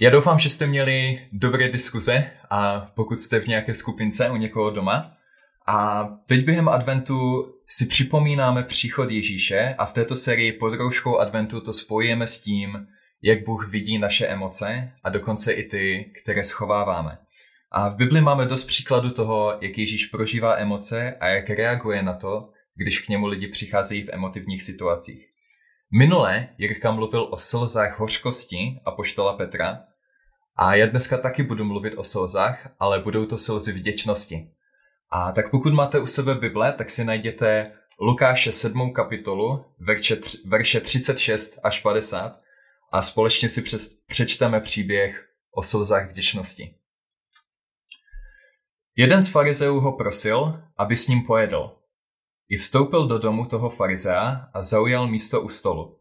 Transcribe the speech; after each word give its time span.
Já 0.00 0.10
doufám, 0.10 0.38
že 0.38 0.50
jste 0.50 0.66
měli 0.66 1.20
dobré 1.32 1.68
diskuze 1.68 2.30
a 2.50 2.90
pokud 2.94 3.20
jste 3.20 3.40
v 3.40 3.46
nějaké 3.46 3.74
skupince 3.74 4.30
u 4.30 4.36
někoho 4.36 4.70
doma. 4.70 5.16
A 5.66 6.08
teď 6.26 6.44
během 6.44 6.68
adventu 6.68 7.46
si 7.68 7.86
připomínáme 7.86 8.62
příchod 8.62 9.10
Ježíše 9.10 9.74
a 9.78 9.86
v 9.86 9.92
této 9.92 10.16
sérii 10.16 10.52
pod 10.52 10.74
rouškou 10.74 11.18
adventu 11.18 11.60
to 11.60 11.72
spojíme 11.72 12.26
s 12.26 12.38
tím, 12.38 12.86
jak 13.22 13.44
Bůh 13.44 13.68
vidí 13.68 13.98
naše 13.98 14.26
emoce 14.26 14.92
a 15.04 15.10
dokonce 15.10 15.52
i 15.52 15.68
ty, 15.68 16.12
které 16.22 16.44
schováváme. 16.44 17.18
A 17.70 17.88
v 17.88 17.96
Bibli 17.96 18.20
máme 18.20 18.46
dost 18.46 18.64
příkladu 18.64 19.10
toho, 19.10 19.58
jak 19.60 19.78
Ježíš 19.78 20.06
prožívá 20.06 20.56
emoce 20.56 21.16
a 21.20 21.28
jak 21.28 21.50
reaguje 21.50 22.02
na 22.02 22.12
to, 22.12 22.50
když 22.74 22.98
k 22.98 23.08
němu 23.08 23.26
lidi 23.26 23.48
přicházejí 23.48 24.02
v 24.02 24.10
emotivních 24.12 24.62
situacích. 24.62 25.31
Minule 25.94 26.48
Jirka 26.58 26.92
mluvil 26.92 27.28
o 27.30 27.38
slzách 27.38 27.98
hořkosti 27.98 28.80
a 28.84 28.90
poštola 28.90 29.36
Petra 29.36 29.84
a 30.56 30.74
já 30.74 30.86
dneska 30.86 31.18
taky 31.18 31.42
budu 31.42 31.64
mluvit 31.64 31.94
o 31.94 32.04
slzách, 32.04 32.68
ale 32.78 32.98
budou 32.98 33.26
to 33.26 33.38
slzy 33.38 33.72
vděčnosti. 33.72 34.50
A 35.10 35.32
tak 35.32 35.50
pokud 35.50 35.72
máte 35.72 36.00
u 36.00 36.06
sebe 36.06 36.34
Bible, 36.34 36.72
tak 36.72 36.90
si 36.90 37.04
najděte 37.04 37.72
Lukáše 38.00 38.52
7. 38.52 38.92
kapitolu, 38.92 39.64
verše, 39.78 40.16
verše 40.46 40.80
36 40.80 41.58
až 41.62 41.80
50 41.80 42.40
a 42.92 43.02
společně 43.02 43.48
si 43.48 43.62
přes, 43.62 43.94
přečteme 44.06 44.60
příběh 44.60 45.28
o 45.56 45.62
slzách 45.62 46.10
vděčnosti. 46.10 46.74
Jeden 48.96 49.22
z 49.22 49.28
farizeů 49.28 49.80
ho 49.80 49.92
prosil, 49.92 50.62
aby 50.78 50.96
s 50.96 51.06
ním 51.06 51.26
pojedl. 51.26 51.81
I 52.52 52.56
vstoupil 52.56 53.06
do 53.06 53.18
domu 53.18 53.46
toho 53.46 53.70
farizea 53.70 54.50
a 54.54 54.62
zaujal 54.62 55.06
místo 55.06 55.42
u 55.42 55.48
stolu. 55.48 55.98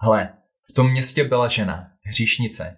Hle, 0.00 0.34
v 0.70 0.72
tom 0.72 0.90
městě 0.90 1.24
byla 1.24 1.48
žena, 1.48 1.90
hříšnice. 2.02 2.76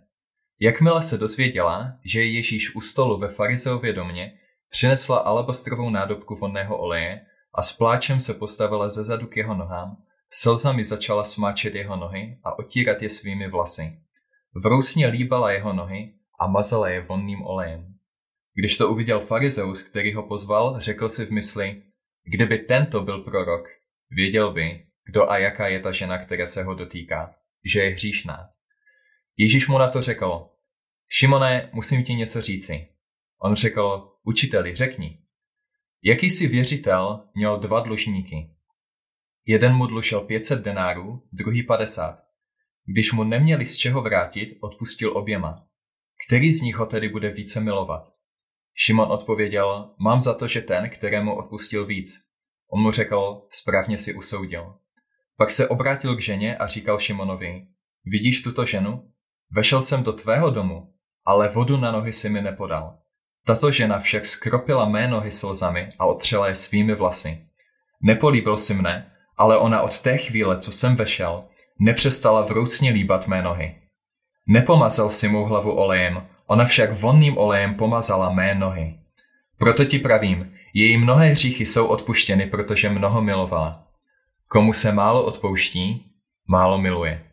Jakmile 0.60 1.02
se 1.02 1.18
dozvěděla, 1.18 1.92
že 2.04 2.20
je 2.20 2.30
Ježíš 2.30 2.74
u 2.74 2.80
stolu 2.80 3.18
ve 3.18 3.28
farizeově 3.28 3.92
domě, 3.92 4.32
přinesla 4.70 5.18
alabastrovou 5.18 5.90
nádobku 5.90 6.36
vonného 6.36 6.78
oleje 6.78 7.26
a 7.54 7.62
s 7.62 7.72
pláčem 7.72 8.20
se 8.20 8.34
postavila 8.34 8.88
ze 8.88 9.04
zadu 9.04 9.26
k 9.26 9.36
jeho 9.36 9.54
nohám, 9.54 9.96
slzami 10.30 10.84
začala 10.84 11.24
smáčet 11.24 11.74
jeho 11.74 11.96
nohy 11.96 12.38
a 12.44 12.58
otírat 12.58 13.02
je 13.02 13.10
svými 13.10 13.50
vlasy. 13.50 13.98
Vrousně 14.54 15.06
líbala 15.06 15.50
jeho 15.50 15.72
nohy 15.72 16.14
a 16.40 16.46
mazala 16.46 16.88
je 16.88 17.00
vonným 17.00 17.42
olejem. 17.42 17.94
Když 18.54 18.76
to 18.76 18.88
uviděl 18.88 19.20
farizeus, 19.20 19.82
který 19.82 20.14
ho 20.14 20.22
pozval, 20.22 20.80
řekl 20.80 21.08
si 21.08 21.26
v 21.26 21.30
mysli, 21.30 21.82
Kdyby 22.24 22.58
tento 22.58 23.00
byl 23.00 23.22
prorok, 23.22 23.68
věděl 24.10 24.52
by, 24.52 24.86
kdo 25.04 25.30
a 25.30 25.38
jaká 25.38 25.68
je 25.68 25.80
ta 25.80 25.92
žena, 25.92 26.24
která 26.24 26.46
se 26.46 26.62
ho 26.62 26.74
dotýká, 26.74 27.34
že 27.64 27.80
je 27.80 27.90
hříšná. 27.90 28.48
Ježíš 29.36 29.68
mu 29.68 29.78
na 29.78 29.88
to 29.88 30.02
řekl, 30.02 30.50
Šimone, 31.08 31.70
musím 31.72 32.04
ti 32.04 32.14
něco 32.14 32.40
říci. 32.40 32.88
On 33.42 33.54
řekl, 33.54 34.12
učiteli, 34.22 34.74
řekni. 34.74 35.18
Jakýsi 36.04 36.46
věřitel 36.46 37.28
měl 37.34 37.58
dva 37.58 37.80
dlužníky. 37.80 38.50
Jeden 39.46 39.74
mu 39.74 39.86
dlužil 39.86 40.20
500 40.20 40.62
denárů, 40.62 41.28
druhý 41.32 41.62
50. 41.62 42.22
Když 42.84 43.12
mu 43.12 43.24
neměli 43.24 43.66
z 43.66 43.76
čeho 43.76 44.02
vrátit, 44.02 44.58
odpustil 44.60 45.16
oběma. 45.16 45.66
Který 46.26 46.52
z 46.52 46.60
nich 46.60 46.76
ho 46.76 46.86
tedy 46.86 47.08
bude 47.08 47.30
více 47.30 47.60
milovat? 47.60 48.14
Šimon 48.82 49.12
odpověděl, 49.12 49.90
mám 49.98 50.20
za 50.20 50.34
to, 50.34 50.46
že 50.46 50.60
ten, 50.60 50.90
kterému 50.90 51.36
odpustil 51.36 51.86
víc. 51.86 52.20
On 52.72 52.82
mu 52.82 52.90
řekl, 52.90 53.42
správně 53.50 53.98
si 53.98 54.14
usoudil. 54.14 54.74
Pak 55.36 55.50
se 55.50 55.68
obrátil 55.68 56.16
k 56.16 56.20
ženě 56.20 56.56
a 56.56 56.66
říkal 56.66 56.98
Šimonovi, 56.98 57.66
vidíš 58.04 58.42
tuto 58.42 58.64
ženu? 58.64 59.10
Vešel 59.50 59.82
jsem 59.82 60.02
do 60.02 60.12
tvého 60.12 60.50
domu, 60.50 60.92
ale 61.26 61.48
vodu 61.48 61.76
na 61.76 61.92
nohy 61.92 62.12
si 62.12 62.28
mi 62.28 62.42
nepodal. 62.42 62.98
Tato 63.46 63.70
žena 63.70 63.98
však 63.98 64.26
skropila 64.26 64.88
mé 64.88 65.08
nohy 65.08 65.30
slzami 65.30 65.88
a 65.98 66.06
otřela 66.06 66.48
je 66.48 66.54
svými 66.54 66.94
vlasy. 66.94 67.46
Nepolíbil 68.02 68.58
si 68.58 68.74
mne, 68.74 69.12
ale 69.36 69.58
ona 69.58 69.82
od 69.82 69.98
té 69.98 70.18
chvíle, 70.18 70.58
co 70.58 70.72
jsem 70.72 70.96
vešel, 70.96 71.44
nepřestala 71.80 72.42
vroucně 72.42 72.90
líbat 72.90 73.26
mé 73.26 73.42
nohy. 73.42 73.82
Nepomazal 74.48 75.10
si 75.10 75.28
mou 75.28 75.44
hlavu 75.44 75.72
olejem, 75.72 76.26
Ona 76.50 76.64
však 76.64 76.98
vonným 76.98 77.38
olejem 77.38 77.74
pomazala 77.74 78.32
mé 78.32 78.54
nohy. 78.54 78.98
Proto 79.58 79.84
ti 79.84 79.98
pravím, 79.98 80.52
její 80.74 80.96
mnohé 80.96 81.26
hříchy 81.26 81.66
jsou 81.66 81.86
odpuštěny, 81.86 82.46
protože 82.46 82.88
mnoho 82.88 83.22
milovala. 83.22 83.86
Komu 84.48 84.72
se 84.72 84.92
málo 84.92 85.24
odpouští, 85.24 86.12
málo 86.48 86.78
miluje. 86.78 87.24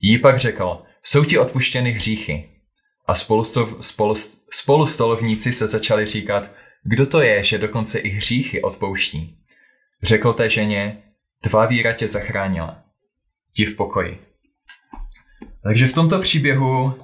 Jí 0.00 0.18
pak 0.18 0.38
řekl, 0.38 0.82
jsou 1.02 1.24
ti 1.24 1.38
odpuštěny 1.38 1.90
hříchy. 1.90 2.50
A 3.06 3.14
spolu, 3.14 3.44
spolu, 3.80 4.14
spolu 4.50 4.86
stolovníci 4.86 5.52
se 5.52 5.66
začali 5.66 6.06
říkat, 6.06 6.50
kdo 6.82 7.06
to 7.06 7.22
je, 7.22 7.44
že 7.44 7.58
dokonce 7.58 7.98
i 7.98 8.08
hříchy 8.08 8.62
odpouští. 8.62 9.38
Řekl 10.02 10.32
té 10.32 10.50
ženě, 10.50 11.02
tvá 11.40 11.66
víra 11.66 11.92
tě 11.92 12.08
zachránila. 12.08 12.82
Ti 13.52 13.66
v 13.66 13.76
pokoji. 13.76 14.18
Takže 15.62 15.86
v 15.86 15.92
tomto 15.92 16.20
příběhu 16.20 16.94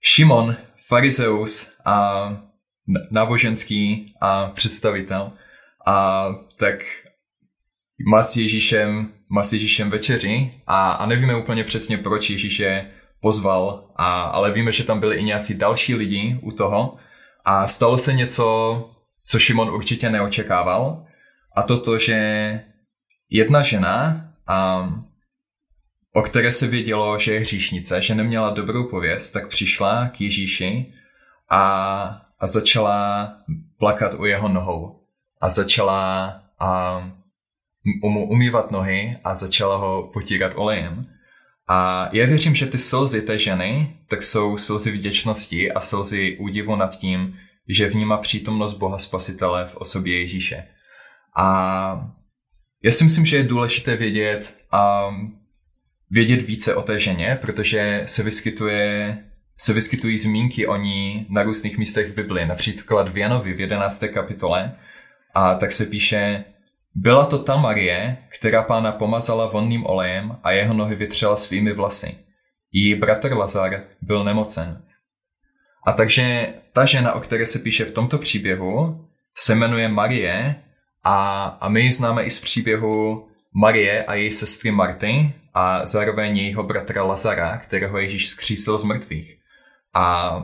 Šimon, 0.00 0.56
farizeus 0.88 1.66
a 1.84 2.28
náboženský 3.10 4.14
a 4.20 4.46
představitel. 4.46 5.32
A 5.86 6.28
tak 6.58 6.74
má 8.10 8.22
s 8.22 8.36
Ježíšem, 8.36 9.12
má 9.28 9.44
s 9.44 9.52
Ježíšem 9.52 9.90
večeři 9.90 10.50
a, 10.66 10.92
a 10.92 11.06
nevíme 11.06 11.36
úplně 11.36 11.64
přesně, 11.64 11.98
proč 11.98 12.30
Ježíš 12.30 12.58
je 12.58 12.90
pozval, 13.20 13.90
a, 13.96 14.22
ale 14.22 14.52
víme, 14.52 14.72
že 14.72 14.84
tam 14.84 15.00
byli 15.00 15.16
i 15.16 15.24
nějací 15.24 15.54
další 15.54 15.94
lidi 15.94 16.38
u 16.42 16.52
toho. 16.52 16.96
A 17.44 17.68
stalo 17.68 17.98
se 17.98 18.12
něco, 18.12 18.90
co 19.28 19.38
Šimon 19.38 19.70
určitě 19.70 20.10
neočekával 20.10 21.06
a 21.56 21.62
toto, 21.62 21.98
že 21.98 22.60
jedna 23.30 23.62
žena 23.62 24.24
a 24.46 24.88
o 26.18 26.22
které 26.22 26.52
se 26.52 26.66
vědělo, 26.66 27.18
že 27.18 27.34
je 27.34 27.40
hříšnice, 27.40 28.02
že 28.02 28.14
neměla 28.14 28.50
dobrou 28.50 28.84
pověst, 28.84 29.30
tak 29.30 29.48
přišla 29.48 30.08
k 30.08 30.20
Ježíši 30.20 30.92
a, 31.50 31.62
a 32.40 32.46
začala 32.46 33.28
plakat 33.78 34.14
u 34.14 34.24
jeho 34.24 34.48
nohou. 34.48 35.00
A 35.40 35.48
začala 35.48 36.26
a, 36.60 37.00
mu 38.02 38.28
umývat 38.28 38.70
nohy 38.70 39.16
a 39.24 39.34
začala 39.34 39.76
ho 39.76 40.10
potírat 40.12 40.52
olejem. 40.56 41.06
A 41.68 42.08
já 42.12 42.26
věřím, 42.26 42.54
že 42.54 42.66
ty 42.66 42.78
slzy 42.78 43.22
té 43.22 43.38
ženy, 43.38 43.96
tak 44.08 44.22
jsou 44.22 44.58
slzy 44.58 44.90
vděčnosti 44.90 45.72
a 45.72 45.80
slzy 45.80 46.36
údivu 46.38 46.76
nad 46.76 46.96
tím, 46.96 47.38
že 47.68 47.88
vnímá 47.88 48.16
přítomnost 48.16 48.74
Boha 48.74 48.98
Spasitele 48.98 49.66
v 49.66 49.76
osobě 49.76 50.20
Ježíše. 50.20 50.64
A 51.36 52.10
já 52.82 52.92
si 52.92 53.04
myslím, 53.04 53.26
že 53.26 53.36
je 53.36 53.42
důležité 53.42 53.96
vědět, 53.96 54.56
um, 55.08 55.37
vědět 56.10 56.42
více 56.42 56.74
o 56.74 56.82
té 56.82 57.00
ženě, 57.00 57.38
protože 57.40 58.02
se 58.06 58.22
vyskytuje 58.22 59.18
se 59.60 59.72
vyskytují 59.72 60.18
zmínky 60.18 60.66
o 60.66 60.76
ní 60.76 61.26
na 61.30 61.42
různých 61.42 61.78
místech 61.78 62.10
v 62.10 62.14
Bibli, 62.14 62.46
například 62.46 63.08
v 63.08 63.16
Janovi 63.16 63.52
v 63.52 63.60
11. 63.60 64.04
kapitole. 64.14 64.72
A 65.34 65.54
tak 65.54 65.72
se 65.72 65.86
píše, 65.86 66.44
byla 66.94 67.26
to 67.26 67.38
ta 67.38 67.56
Marie, 67.56 68.16
která 68.38 68.62
pána 68.62 68.92
pomazala 68.92 69.46
vonným 69.46 69.86
olejem 69.86 70.36
a 70.42 70.50
jeho 70.50 70.74
nohy 70.74 70.94
vytřela 70.94 71.36
svými 71.36 71.72
vlasy. 71.72 72.18
Její 72.72 72.94
bratr 72.94 73.36
Lazar 73.36 73.84
byl 74.02 74.24
nemocen. 74.24 74.82
A 75.86 75.92
takže 75.92 76.54
ta 76.72 76.84
žena, 76.84 77.12
o 77.12 77.20
které 77.20 77.46
se 77.46 77.58
píše 77.58 77.84
v 77.84 77.92
tomto 77.92 78.18
příběhu, 78.18 79.04
se 79.36 79.54
jmenuje 79.54 79.88
Marie 79.88 80.54
a, 81.04 81.44
a 81.60 81.68
my 81.68 81.80
ji 81.80 81.92
známe 81.92 82.22
i 82.22 82.30
z 82.30 82.40
příběhu 82.40 83.27
Marie 83.60 84.04
a 84.04 84.14
její 84.14 84.32
sestry 84.32 84.70
Marty, 84.70 85.32
a 85.54 85.86
zároveň 85.86 86.36
jejího 86.36 86.62
bratra 86.62 87.02
Lazara, 87.02 87.58
kterého 87.58 87.98
Ježíš 87.98 88.28
skřísil 88.28 88.78
z 88.78 88.84
mrtvých. 88.84 89.38
A 89.94 90.34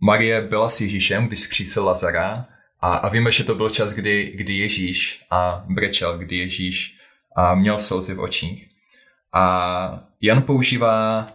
Marie 0.00 0.40
byla 0.40 0.70
s 0.70 0.80
Ježíšem, 0.80 1.26
když 1.26 1.40
skřísil 1.40 1.84
Lazara 1.84 2.46
a, 2.80 2.94
a 2.94 3.08
víme, 3.08 3.32
že 3.32 3.44
to 3.44 3.54
byl 3.54 3.70
čas, 3.70 3.92
kdy, 3.92 4.32
kdy 4.34 4.58
Ježíš 4.58 5.18
a 5.30 5.64
brečel, 5.68 6.18
kdy 6.18 6.36
Ježíš 6.36 6.96
a 7.36 7.54
měl 7.54 7.78
slzy 7.78 8.14
v 8.14 8.20
očích. 8.20 8.68
A 9.32 10.04
Jan 10.20 10.42
používá 10.42 11.28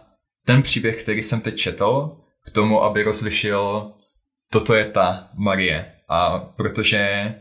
ten 0.44 0.62
příběh, 0.62 1.02
který 1.02 1.22
jsem 1.22 1.40
teď 1.40 1.56
četl, 1.56 2.16
k 2.46 2.50
tomu, 2.50 2.82
aby 2.82 3.02
rozlišil, 3.02 3.92
toto 4.52 4.74
je 4.74 4.84
ta 4.84 5.28
Marie. 5.34 5.92
A 6.08 6.38
protože 6.38 7.34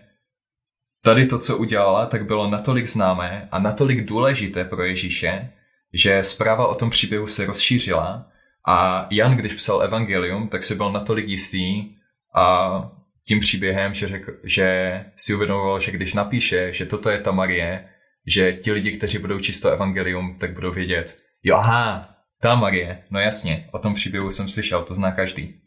tady 1.04 1.26
to, 1.26 1.40
co 1.40 1.58
udělala, 1.58 2.06
tak 2.06 2.26
bylo 2.26 2.50
natolik 2.50 2.88
známé 2.88 3.48
a 3.52 3.60
natolik 3.60 4.06
důležité 4.06 4.66
pro 4.66 4.84
Ježíše, 4.84 5.50
že 5.94 6.24
zpráva 6.24 6.68
o 6.68 6.76
tom 6.76 6.90
příběhu 6.90 7.28
se 7.28 7.46
rozšířila 7.46 8.28
a 8.68 9.08
Jan, 9.12 9.36
když 9.36 9.54
psal 9.54 9.84
evangelium, 9.84 10.48
tak 10.48 10.64
si 10.64 10.76
byl 10.76 10.92
natolik 10.92 11.28
jistý 11.28 11.96
a 12.36 12.92
tím 13.28 13.40
příběhem, 13.40 13.94
že, 13.94 14.08
řekl, 14.08 14.34
že 14.44 15.06
si 15.16 15.36
uvědomoval, 15.36 15.80
že 15.80 15.92
když 15.92 16.14
napíše, 16.14 16.74
že 16.74 16.86
toto 16.86 17.10
je 17.10 17.18
ta 17.18 17.32
Marie, 17.32 17.90
že 18.28 18.54
ti 18.54 18.72
lidi, 18.72 18.92
kteří 18.92 19.18
budou 19.18 19.40
čisto 19.40 19.70
evangelium, 19.70 20.38
tak 20.40 20.54
budou 20.54 20.72
vědět, 20.72 21.18
jo 21.44 21.56
aha, 21.56 22.10
ta 22.42 22.56
Marie, 22.56 23.04
no 23.10 23.20
jasně, 23.20 23.70
o 23.72 23.80
tom 23.80 23.94
příběhu 23.94 24.32
jsem 24.32 24.50
slyšel, 24.50 24.84
to 24.84 24.96
zná 24.96 25.12
každý. 25.12 25.62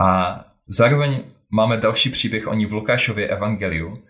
A 0.00 0.40
zároveň 0.66 1.24
máme 1.50 1.76
další 1.76 2.10
příběh 2.10 2.46
o 2.46 2.54
ní 2.54 2.66
v 2.66 2.72
Lukášově 2.72 3.28
evangeliu, 3.28 4.02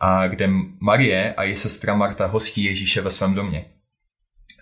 a 0.00 0.26
kde 0.26 0.48
Marie 0.80 1.34
a 1.34 1.42
její 1.42 1.56
sestra 1.56 1.94
Marta 1.94 2.26
hostí 2.26 2.64
Ježíše 2.64 3.00
ve 3.00 3.10
svém 3.10 3.34
domě. 3.34 3.64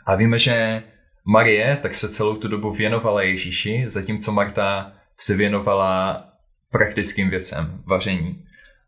A 0.06 0.14
víme, 0.14 0.38
že 0.38 0.82
Marie 1.24 1.76
tak 1.76 1.94
se 1.94 2.08
celou 2.08 2.36
tu 2.36 2.48
dobu 2.48 2.72
věnovala 2.72 3.22
Ježíši, 3.22 3.84
zatímco 3.86 4.32
Marta 4.32 4.92
se 5.16 5.36
věnovala 5.36 6.24
praktickým 6.70 7.30
věcem, 7.30 7.82
vaření. 7.86 8.44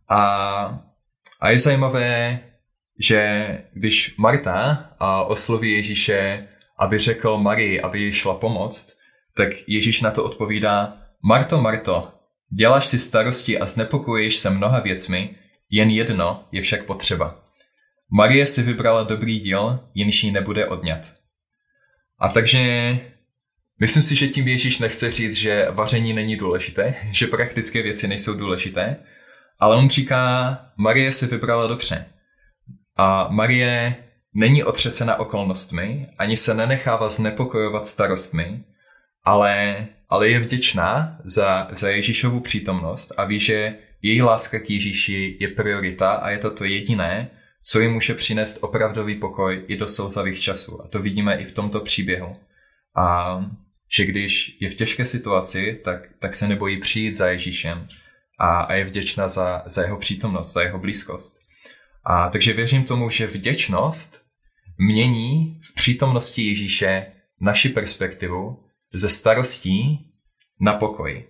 A, 0.09 0.21
a 1.41 1.51
je 1.51 1.59
zajímavé, 1.59 2.41
že 2.99 3.49
když 3.73 4.17
Marta 4.17 4.91
osloví 5.27 5.73
Ježíše, 5.73 6.49
aby 6.79 6.99
řekl 6.99 7.39
Marii, 7.39 7.81
aby 7.81 8.01
jí 8.01 8.13
šla 8.13 8.35
pomoct, 8.35 8.97
tak 9.37 9.49
Ježíš 9.67 10.01
na 10.01 10.11
to 10.11 10.25
odpovídá, 10.25 10.97
Marto, 11.23 11.61
Marto, 11.61 12.13
děláš 12.51 12.87
si 12.87 12.99
starosti 12.99 13.59
a 13.59 13.67
znepokojíš 13.67 14.37
se 14.37 14.51
mnoha 14.51 14.81
věcmi, 14.81 15.37
jen 15.71 15.91
jedno 15.91 16.45
je 16.53 16.63
však 16.63 16.85
potřeba. 16.85 17.45
Marie 18.13 18.47
si 18.47 18.63
vybrala 18.63 19.03
dobrý 19.03 19.39
díl, 19.39 19.81
jenž 19.95 20.25
jí 20.25 20.33
nebude 20.33 20.67
odňat. 20.67 21.15
A 22.19 22.29
takže 22.29 22.61
myslím 23.81 24.03
si, 24.03 24.17
že 24.17 24.29
tím 24.29 24.49
Ježíš 24.49 24.79
nechce 24.79 25.11
říct, 25.11 25.35
že 25.35 25.67
vaření 25.71 26.13
není 26.13 26.37
důležité, 26.37 26.95
že 27.11 27.27
praktické 27.27 27.83
věci 27.83 28.09
nejsou 28.09 28.35
důležité, 28.35 28.97
ale 29.59 29.77
on 29.77 29.91
říká, 29.91 30.59
Marie 30.77 31.13
si 31.13 31.27
vybrala 31.27 31.67
dobře. 31.67 32.07
A 32.97 33.29
Marie 33.31 33.97
není 34.35 34.65
otřesena 34.65 35.17
okolnostmi, 35.17 36.09
ani 36.19 36.37
se 36.37 36.55
nenechává 36.55 37.09
znepokojovat 37.09 37.87
starostmi, 37.87 38.65
ale, 39.25 39.87
ale 40.09 40.29
je 40.29 40.41
vděčná 40.41 41.19
za, 41.25 41.69
za 41.71 41.89
Ježíšovu 41.89 42.41
přítomnost 42.41 43.13
a 43.17 43.25
ví, 43.25 43.41
že 43.41 43.75
její 44.03 44.23
láska 44.23 44.59
k 44.59 44.71
Ježíši 44.71 45.37
je 45.41 45.49
priorita 45.49 46.13
a 46.13 46.31
je 46.31 46.39
to 46.39 46.51
to 46.51 46.65
jediné, 46.65 47.31
co 47.63 47.81
jim 47.81 47.93
může 47.93 48.15
přinést 48.15 48.59
opravdový 48.61 49.15
pokoj 49.15 49.65
i 49.69 49.77
do 49.77 49.89
slzavých 49.89 50.41
časů. 50.41 50.83
A 50.85 50.89
to 50.89 50.99
vidíme 50.99 51.37
i 51.37 51.45
v 51.45 51.53
tomto 51.53 51.81
příběhu. 51.81 52.37
A 52.97 53.39
že 53.97 54.05
když 54.05 54.57
je 54.61 54.71
v 54.71 54.75
těžké 54.75 55.07
situaci, 55.07 55.81
tak, 55.85 56.09
tak 56.19 56.35
se 56.35 56.49
nebojí 56.49 56.81
přijít 56.81 57.15
za 57.15 57.29
Ježíšem 57.29 57.89
a, 58.39 58.61
a 58.61 58.75
je 58.75 58.85
vděčná 58.85 59.29
za, 59.29 59.63
za 59.67 59.83
jeho 59.83 59.97
přítomnost, 59.97 60.53
za 60.53 60.63
jeho 60.63 60.79
blízkost. 60.79 61.41
A 62.05 62.29
takže 62.29 62.53
věřím 62.53 62.85
tomu, 62.85 63.11
že 63.11 63.27
vděčnost 63.27 64.23
mění 64.79 65.61
v 65.63 65.75
přítomnosti 65.75 66.43
Ježíše 66.43 67.07
naši 67.41 67.69
perspektivu 67.69 68.65
ze 68.93 69.09
starostí 69.09 70.07
na 70.61 70.75
pokoj. 70.75 71.25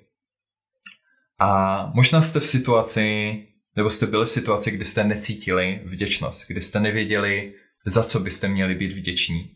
A 1.40 1.90
možná 1.94 2.22
jste 2.22 2.40
v 2.40 2.46
situaci, 2.46 3.37
nebo 3.76 3.90
jste 3.90 4.06
byli 4.06 4.26
v 4.26 4.31
situaci, 4.31 4.70
kdy 4.70 4.84
jste 4.84 5.04
necítili 5.04 5.81
vděčnost, 5.84 6.44
kdy 6.48 6.62
jste 6.62 6.81
nevěděli, 6.81 7.54
za 7.87 8.02
co 8.02 8.20
byste 8.20 8.48
měli 8.48 8.75
být 8.75 8.92
vděční. 8.92 9.50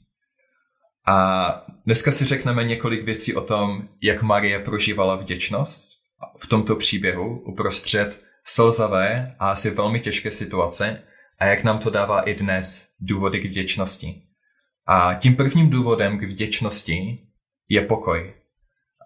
A 1.07 1.67
dneska 1.87 2.13
si 2.13 2.25
řekneme 2.25 2.65
několik 2.65 3.05
věcí 3.05 3.35
o 3.35 3.41
tom, 3.41 3.89
jak 4.03 4.23
Marie 4.23 4.59
prožívala 4.59 5.17
vděčnost 5.17 5.95
v 6.39 6.47
tomto 6.47 6.77
příběhu 6.77 7.41
uprostřed 7.41 8.25
slzavé 8.45 9.37
a 9.39 9.51
asi 9.51 9.71
velmi 9.71 10.01
těžké 10.01 10.31
situace 10.31 11.03
a 11.39 11.45
jak 11.45 11.65
nám 11.65 11.79
to 11.79 11.91
dává 11.91 12.21
i 12.21 12.35
dnes 12.35 12.89
důvody 13.01 13.41
k 13.41 13.45
vděčnosti. 13.45 14.23
A 14.87 15.15
tím 15.15 15.37
prvním 15.37 15.71
důvodem 15.71 16.19
k 16.19 16.23
vděčnosti 16.23 17.19
je 17.69 17.83
pokoj. 17.83 18.35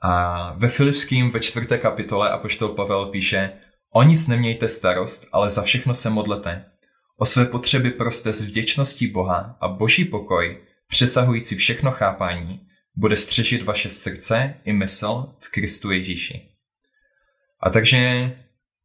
A 0.03 0.53
ve 0.57 0.69
Filipským 0.69 1.31
ve 1.31 1.41
čtvrté 1.41 1.79
kapitole 1.79 2.31
Apoštol 2.31 2.69
Pavel 2.69 3.07
píše 3.07 3.53
O 3.93 4.03
nic 4.03 4.27
nemějte 4.27 4.69
starost, 4.69 5.27
ale 5.33 5.51
za 5.51 5.63
všechno 5.63 5.95
se 5.95 6.11
modlete. 6.11 6.65
O 7.17 7.27
své 7.27 7.45
potřeby 7.45 7.91
proste 7.91 8.33
s 8.33 8.43
vděčností 8.43 9.07
Boha 9.07 9.57
a 9.61 9.69
boží 9.69 10.05
pokoj, 10.05 10.63
přesahující 10.89 11.57
všechno 11.57 11.91
chápání, 11.91 12.61
bude 12.97 13.17
střežit 13.17 13.63
vaše 13.63 13.91
srdce 13.91 14.55
i 14.65 14.73
mysl 14.73 15.35
v 15.39 15.49
Kristu 15.51 15.91
Ježíši. 15.91 16.49
A 17.61 17.71
takže 17.71 18.33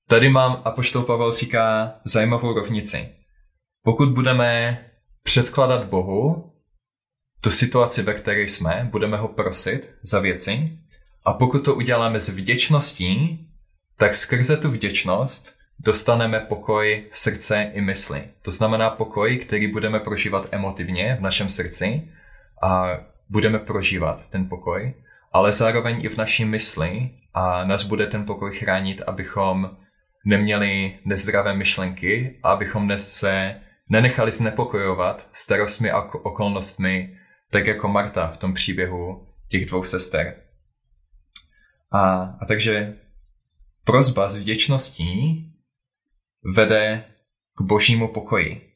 tady 0.08 0.30
mám, 0.30 0.62
Apoštol 0.66 1.04
Pavel 1.04 1.34
říká 1.34 1.96
zajímavou 2.04 2.54
rovnici. 2.54 3.10
Pokud 3.84 4.10
budeme 4.10 4.80
předkladat 5.24 5.86
Bohu 5.86 6.54
tu 7.42 7.52
situaci, 7.52 8.02
ve 8.02 8.14
které 8.14 8.42
jsme, 8.42 8.88
budeme 8.92 9.18
ho 9.18 9.28
prosit 9.28 9.96
za 10.04 10.20
věci, 10.20 10.78
a 11.26 11.34
pokud 11.34 11.66
to 11.66 11.76
uděláme 11.76 12.20
s 12.20 12.30
vděčností, 12.30 13.40
tak 13.98 14.16
skrze 14.16 14.58
tu 14.58 14.72
vděčnost 14.72 15.56
dostaneme 15.80 16.40
pokoj 16.40 17.04
srdce 17.12 17.72
i 17.74 17.82
mysli. 17.82 18.24
To 18.42 18.52
znamená 18.52 18.90
pokoj, 18.90 19.38
který 19.38 19.68
budeme 19.68 20.00
prožívat 20.00 20.48
emotivně 20.52 21.16
v 21.20 21.22
našem 21.22 21.50
srdci 21.50 22.08
a 22.64 23.00
budeme 23.30 23.60
prožívat 23.60 24.30
ten 24.30 24.50
pokoj, 24.50 24.94
ale 25.32 25.54
zároveň 25.54 26.06
i 26.06 26.10
v 26.10 26.18
naší 26.18 26.46
mysli 26.46 27.10
a 27.34 27.64
nás 27.64 27.84
bude 27.84 28.08
ten 28.08 28.26
pokoj 28.26 28.58
chránit, 28.58 29.02
abychom 29.08 29.78
neměli 30.26 31.00
nezdravé 31.06 31.54
myšlenky 31.54 32.40
a 32.44 32.52
abychom 32.52 32.98
se 32.98 33.56
nenechali 33.90 34.32
znepokojovat 34.32 35.28
starostmi 35.34 35.92
a 35.92 36.02
okolnostmi, 36.02 37.18
tak 37.52 37.66
jako 37.66 37.88
Marta 37.88 38.28
v 38.28 38.38
tom 38.38 38.54
příběhu 38.54 39.28
těch 39.50 39.66
dvou 39.66 39.84
sester. 39.84 40.43
A, 41.94 42.36
a 42.40 42.46
takže 42.46 42.96
prozba 43.84 44.30
s 44.30 44.36
vděčností 44.36 45.46
vede 46.56 47.04
k 47.58 47.62
božímu 47.62 48.08
pokoji. 48.08 48.70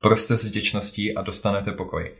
Proste 0.00 0.36
s 0.36 0.44
vděčností 0.44 1.14
a 1.14 1.22
dostanete 1.22 1.72
pokoj. 1.72 2.14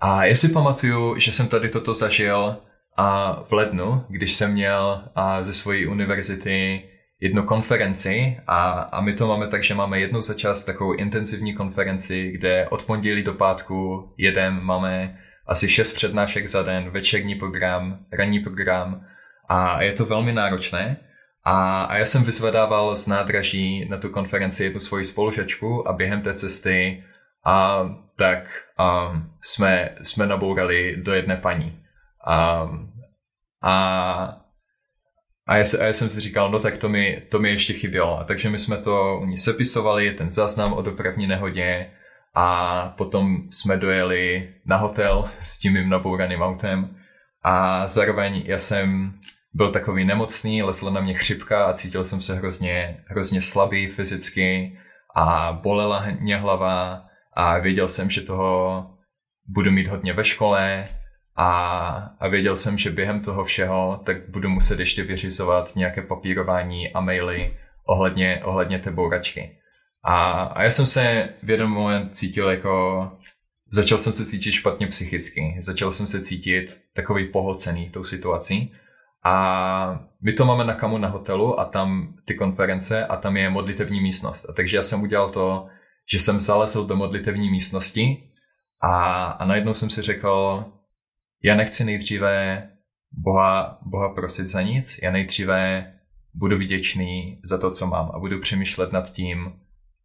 A 0.00 0.24
já 0.24 0.36
si 0.36 0.48
pamatuju, 0.48 1.18
že 1.18 1.32
jsem 1.32 1.48
tady 1.48 1.68
toto 1.68 1.94
zažil 1.94 2.56
a 2.96 3.32
v 3.42 3.52
lednu, 3.52 4.04
když 4.08 4.34
jsem 4.34 4.52
měl 4.52 5.08
a 5.14 5.42
ze 5.42 5.52
své 5.52 5.86
univerzity 5.86 6.82
jednu 7.20 7.42
konferenci 7.42 8.36
a, 8.46 8.70
a 8.70 9.00
my 9.00 9.12
to 9.12 9.26
máme 9.26 9.48
tak, 9.48 9.64
že 9.64 9.74
máme 9.74 10.00
jednou 10.00 10.22
za 10.22 10.34
čas 10.34 10.64
takovou 10.64 10.92
intenzivní 10.92 11.54
konferenci, 11.54 12.30
kde 12.30 12.68
od 12.68 12.82
pondělí 12.82 13.22
do 13.22 13.34
pátku 13.34 14.08
jedem, 14.18 14.60
máme 14.62 15.18
asi 15.46 15.68
šest 15.68 15.92
přednášek 15.92 16.48
za 16.48 16.62
den, 16.62 16.90
večerní 16.90 17.34
program, 17.34 17.98
ranní 18.12 18.40
program 18.40 19.06
a 19.48 19.82
je 19.82 19.92
to 19.92 20.04
velmi 20.04 20.32
náročné. 20.32 20.96
A, 21.44 21.82
a 21.84 21.96
já 21.96 22.04
jsem 22.06 22.24
vyzvedával 22.24 22.96
z 22.96 23.06
nádraží 23.06 23.88
na 23.88 23.96
tu 23.96 24.08
konferenci 24.08 24.64
jednu 24.64 24.80
svoji 24.80 25.04
spolužačku 25.04 25.88
a 25.88 25.92
během 25.92 26.22
té 26.22 26.34
cesty 26.34 27.04
a 27.44 27.88
tak 28.16 28.62
a, 28.78 29.12
jsme, 29.40 29.94
jsme 30.02 30.26
nabourali 30.26 30.96
do 30.96 31.12
jedné 31.12 31.36
paní. 31.36 31.80
A, 32.26 32.68
a, 33.62 34.40
a, 35.46 35.56
já, 35.56 35.64
a 35.80 35.84
já 35.84 35.92
jsem 35.92 36.08
si 36.08 36.20
říkal, 36.20 36.50
no 36.50 36.58
tak 36.58 36.78
to 36.78 36.88
mi, 36.88 37.22
to 37.30 37.38
mi 37.38 37.50
ještě 37.50 37.72
chybělo. 37.72 38.18
A 38.18 38.24
takže 38.24 38.50
my 38.50 38.58
jsme 38.58 38.76
to 38.76 39.18
u 39.22 39.24
ní 39.24 39.36
sepisovali, 39.36 40.12
ten 40.12 40.30
záznam 40.30 40.72
o 40.72 40.82
dopravní 40.82 41.26
nehodě 41.26 41.90
a 42.34 42.88
potom 42.96 43.50
jsme 43.50 43.76
dojeli 43.76 44.54
na 44.66 44.76
hotel 44.76 45.24
s 45.40 45.58
tím 45.58 45.72
mým 45.72 45.88
nabouraným 45.88 46.42
autem 46.42 46.96
a 47.42 47.88
zároveň 47.88 48.42
já 48.46 48.58
jsem 48.58 49.14
byl 49.54 49.70
takový 49.70 50.04
nemocný, 50.04 50.62
lesla 50.62 50.90
na 50.90 51.00
mě 51.00 51.14
chřipka 51.14 51.64
a 51.64 51.72
cítil 51.72 52.04
jsem 52.04 52.22
se 52.22 52.34
hrozně, 52.34 53.04
hrozně 53.06 53.42
slabý 53.42 53.86
fyzicky 53.86 54.78
a 55.16 55.52
bolela 55.62 56.04
mě 56.20 56.36
hlava 56.36 57.04
a 57.32 57.58
věděl 57.58 57.88
jsem, 57.88 58.10
že 58.10 58.20
toho 58.20 58.86
budu 59.46 59.70
mít 59.70 59.88
hodně 59.88 60.12
ve 60.12 60.24
škole 60.24 60.88
a, 61.36 61.48
a 62.20 62.28
věděl 62.28 62.56
jsem, 62.56 62.78
že 62.78 62.90
během 62.90 63.20
toho 63.20 63.44
všeho 63.44 64.00
tak 64.04 64.28
budu 64.28 64.48
muset 64.48 64.78
ještě 64.78 65.02
vyřizovat 65.02 65.76
nějaké 65.76 66.02
papírování 66.02 66.92
a 66.92 67.00
maily 67.00 67.56
ohledně, 67.84 68.40
ohledně 68.44 68.78
té 68.78 68.90
bouračky. 68.90 69.58
A, 70.04 70.42
a 70.42 70.62
já 70.62 70.70
jsem 70.70 70.86
se 70.86 71.28
v 71.42 71.50
jeden 71.50 71.68
moment 71.68 72.16
cítil 72.16 72.48
jako, 72.50 73.10
začal 73.70 73.98
jsem 73.98 74.12
se 74.12 74.26
cítit 74.26 74.52
špatně 74.52 74.86
psychicky, 74.86 75.56
začal 75.60 75.92
jsem 75.92 76.06
se 76.06 76.20
cítit 76.20 76.80
takový 76.94 77.28
pohlcený 77.28 77.90
tou 77.90 78.04
situací 78.04 78.72
a 79.24 80.06
my 80.22 80.32
to 80.32 80.44
máme 80.44 80.64
na 80.64 80.74
kamu 80.74 80.98
na 80.98 81.08
hotelu 81.08 81.60
a 81.60 81.64
tam 81.64 82.14
ty 82.24 82.34
konference 82.34 83.06
a 83.06 83.16
tam 83.16 83.36
je 83.36 83.50
modlitevní 83.50 84.00
místnost. 84.00 84.46
A 84.48 84.52
takže 84.52 84.76
já 84.76 84.82
jsem 84.82 85.02
udělal 85.02 85.30
to, 85.30 85.66
že 86.12 86.20
jsem 86.20 86.40
zalezl 86.40 86.84
do 86.84 86.96
modlitevní 86.96 87.50
místnosti 87.50 88.30
a, 88.80 89.24
a 89.24 89.44
najednou 89.44 89.74
jsem 89.74 89.90
si 89.90 90.02
řekl, 90.02 90.64
já 91.42 91.54
nechci 91.54 91.84
nejdříve 91.84 92.62
Boha, 93.12 93.78
Boha 93.82 94.08
prosit 94.08 94.48
za 94.48 94.62
nic, 94.62 94.98
já 95.02 95.10
nejdříve 95.10 95.92
budu 96.34 96.58
vděčný 96.58 97.40
za 97.44 97.58
to, 97.58 97.70
co 97.70 97.86
mám 97.86 98.10
a 98.14 98.18
budu 98.18 98.40
přemýšlet 98.40 98.92
nad 98.92 99.12
tím, 99.12 99.52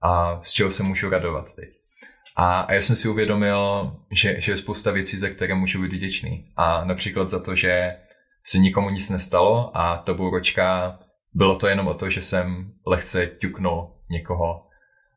a 0.01 0.39
z 0.43 0.51
čeho 0.51 0.71
se 0.71 0.83
můžu 0.83 1.09
radovat 1.09 1.55
teď. 1.55 1.69
A, 2.35 2.61
a 2.61 2.73
já 2.73 2.81
jsem 2.81 2.95
si 2.95 3.07
uvědomil, 3.07 3.91
že, 4.11 4.41
že 4.41 4.51
je 4.51 4.57
spousta 4.57 4.91
věcí, 4.91 5.17
za 5.17 5.29
které 5.29 5.55
můžu 5.55 5.81
být 5.81 5.93
vděčný. 5.93 6.51
A 6.55 6.85
například 6.85 7.29
za 7.29 7.39
to, 7.39 7.55
že 7.55 7.97
se 8.49 8.57
nikomu 8.57 8.89
nic 8.89 9.09
nestalo 9.09 9.77
a 9.77 9.97
to 9.97 10.15
bouročka 10.15 10.99
bylo 11.33 11.55
to 11.55 11.67
jenom 11.67 11.87
o 11.87 11.93
to, 11.93 12.09
že 12.09 12.21
jsem 12.21 12.71
lehce 12.85 13.27
ťuknul 13.27 13.95
někoho. 14.09 14.65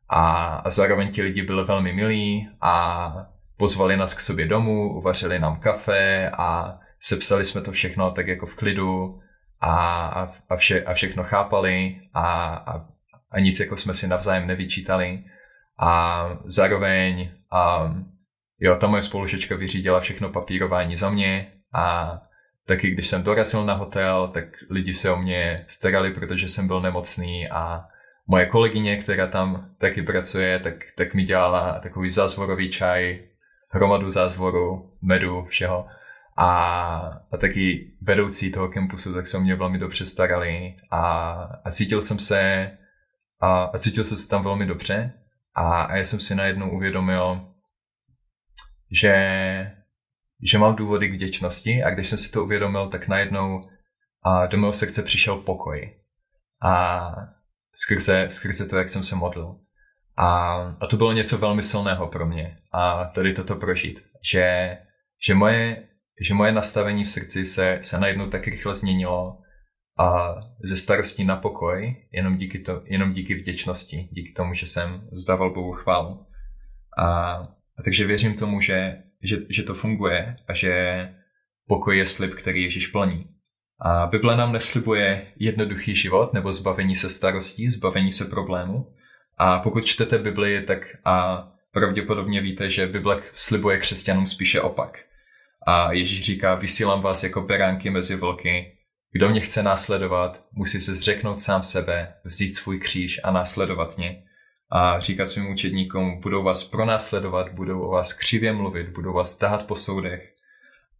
A, 0.09 0.55
a 0.55 0.69
zároveň 0.69 1.11
ti 1.11 1.21
lidi 1.21 1.41
byli 1.41 1.63
velmi 1.63 1.93
milí 1.93 2.49
a 2.61 3.15
pozvali 3.57 3.97
nás 3.97 4.13
k 4.13 4.19
sobě 4.19 4.47
domů, 4.47 4.97
uvařili 4.97 5.39
nám 5.39 5.59
kafe 5.59 6.29
a 6.37 6.79
sepsali 6.99 7.45
jsme 7.45 7.61
to 7.61 7.71
všechno 7.71 8.11
tak 8.11 8.27
jako 8.27 8.45
v 8.45 8.55
klidu 8.55 9.19
a, 9.61 10.07
a, 10.49 10.55
vše, 10.55 10.83
a 10.83 10.93
všechno 10.93 11.23
chápali 11.23 12.01
a, 12.13 12.53
a, 12.55 12.85
a 13.31 13.39
nic 13.39 13.59
jako 13.59 13.77
jsme 13.77 13.93
si 13.93 14.07
navzájem 14.07 14.47
nevyčítali. 14.47 15.23
A 15.79 16.29
zároveň 16.45 17.31
a, 17.51 17.93
jo, 18.59 18.75
ta 18.75 18.87
moje 18.87 19.01
spolužečka 19.01 19.55
vyřídila 19.55 19.99
všechno 19.99 20.29
papírování 20.29 20.97
za 20.97 21.09
mě 21.09 21.51
a 21.73 22.17
taky 22.65 22.91
když 22.91 23.07
jsem 23.07 23.23
dorazil 23.23 23.65
na 23.65 23.73
hotel, 23.73 24.27
tak 24.27 24.45
lidi 24.69 24.93
se 24.93 25.11
o 25.11 25.17
mě 25.17 25.65
starali, 25.67 26.11
protože 26.11 26.47
jsem 26.47 26.67
byl 26.67 26.81
nemocný 26.81 27.49
a 27.49 27.85
moje 28.27 28.45
kolegyně, 28.45 28.97
která 28.97 29.27
tam 29.27 29.69
taky 29.77 30.01
pracuje, 30.01 30.59
tak, 30.59 30.73
tak 30.95 31.13
mi 31.13 31.23
dělala 31.23 31.79
takový 31.79 32.09
zázvorový 32.09 32.71
čaj, 32.71 33.23
hromadu 33.69 34.09
zázvoru, 34.09 34.93
medu, 35.01 35.45
všeho. 35.45 35.87
A, 36.37 36.47
a 37.31 37.37
taky 37.37 37.93
vedoucí 38.01 38.51
toho 38.51 38.67
kampusu, 38.67 39.13
tak 39.13 39.27
se 39.27 39.37
o 39.37 39.41
mě 39.41 39.55
velmi 39.55 39.77
dobře 39.77 40.05
starali 40.05 40.75
a, 40.91 41.01
a 41.65 41.71
cítil 41.71 42.01
jsem 42.01 42.19
se 42.19 42.71
a, 43.39 43.63
a 43.63 43.77
cítil 43.77 44.03
jsem 44.03 44.17
se 44.17 44.27
tam 44.27 44.43
velmi 44.43 44.65
dobře 44.65 45.13
a, 45.55 45.83
a 45.83 45.95
já 45.95 46.05
jsem 46.05 46.19
si 46.19 46.35
najednou 46.35 46.69
uvědomil, 46.69 47.47
že, 48.91 49.15
že 50.41 50.57
mám 50.57 50.75
důvody 50.75 51.09
k 51.09 51.13
vděčnosti 51.13 51.83
a 51.83 51.89
když 51.89 52.07
jsem 52.09 52.17
si 52.17 52.31
to 52.31 52.43
uvědomil, 52.43 52.87
tak 52.87 53.07
najednou 53.07 53.61
a 54.23 54.45
do 54.45 54.57
mého 54.57 54.73
sekce 54.73 55.03
přišel 55.03 55.37
pokoj. 55.37 55.99
A 56.63 57.15
skrze, 57.75 58.27
skrze 58.29 58.67
to, 58.67 58.77
jak 58.77 58.89
jsem 58.89 59.03
se 59.03 59.15
modlil. 59.15 59.55
A, 60.17 60.53
a 60.79 60.87
to 60.87 60.97
bylo 60.97 61.13
něco 61.13 61.37
velmi 61.37 61.63
silného 61.63 62.07
pro 62.07 62.25
mě. 62.25 62.57
A 62.71 63.05
tady 63.05 63.33
toto 63.33 63.55
prožít. 63.55 64.03
Že, 64.31 64.77
že, 65.25 65.33
moje, 65.33 65.87
že 66.21 66.33
moje 66.33 66.51
nastavení 66.51 67.03
v 67.03 67.09
srdci 67.09 67.45
se, 67.45 67.79
se 67.81 67.99
najednou 67.99 68.29
tak 68.29 68.47
rychle 68.47 68.75
změnilo 68.75 69.37
a 69.99 70.35
ze 70.63 70.77
starosti 70.77 71.23
na 71.23 71.35
pokoj, 71.35 71.95
jenom 72.11 72.37
díky, 72.37 72.59
to, 72.59 72.81
jenom 72.85 73.13
díky 73.13 73.35
vděčnosti, 73.35 74.09
díky 74.11 74.33
tomu, 74.33 74.53
že 74.53 74.65
jsem 74.65 75.09
vzdával 75.11 75.53
Bohu 75.53 75.73
chválu. 75.73 76.25
A, 76.97 77.33
a 77.77 77.83
takže 77.83 78.05
věřím 78.05 78.33
tomu, 78.33 78.61
že, 78.61 79.03
že, 79.23 79.37
že 79.49 79.63
to 79.63 79.73
funguje 79.73 80.35
a 80.47 80.53
že 80.53 81.09
pokoj 81.67 81.97
je 81.97 82.05
slib, 82.05 82.33
který 82.33 82.63
Ježíš 82.63 82.87
plní. 82.87 83.27
A 83.79 84.07
Bible 84.07 84.37
nám 84.37 84.53
neslibuje 84.53 85.27
jednoduchý 85.39 85.95
život 85.95 86.33
nebo 86.33 86.53
zbavení 86.53 86.95
se 86.95 87.09
starostí, 87.09 87.69
zbavení 87.69 88.11
se 88.11 88.25
problému. 88.25 88.93
A 89.37 89.59
pokud 89.59 89.85
čtete 89.85 90.17
Bibli, 90.17 90.61
tak 90.61 90.97
a 91.05 91.47
pravděpodobně 91.71 92.41
víte, 92.41 92.69
že 92.69 92.87
Bible 92.87 93.21
slibuje 93.31 93.77
křesťanům 93.77 94.27
spíše 94.27 94.61
opak. 94.61 94.99
A 95.67 95.93
Ježíš 95.93 96.23
říká, 96.23 96.55
vysílám 96.55 97.01
vás 97.01 97.23
jako 97.23 97.41
beránky 97.41 97.89
mezi 97.89 98.15
vlky. 98.15 98.77
Kdo 99.11 99.29
mě 99.29 99.41
chce 99.41 99.63
následovat, 99.63 100.45
musí 100.51 100.81
se 100.81 100.93
zřeknout 100.93 101.41
sám 101.41 101.63
sebe, 101.63 102.13
vzít 102.23 102.55
svůj 102.55 102.79
kříž 102.79 103.19
a 103.23 103.31
následovat 103.31 103.97
mě. 103.97 104.23
A 104.75 104.99
říká 104.99 105.25
svým 105.25 105.51
učedníkům, 105.51 106.19
budou 106.19 106.43
vás 106.43 106.63
pronásledovat, 106.63 107.53
budou 107.53 107.81
o 107.81 107.91
vás 107.91 108.13
křivě 108.13 108.53
mluvit, 108.53 108.89
budou 108.89 109.13
vás 109.13 109.35
tahat 109.35 109.67
po 109.67 109.75
soudech. 109.75 110.35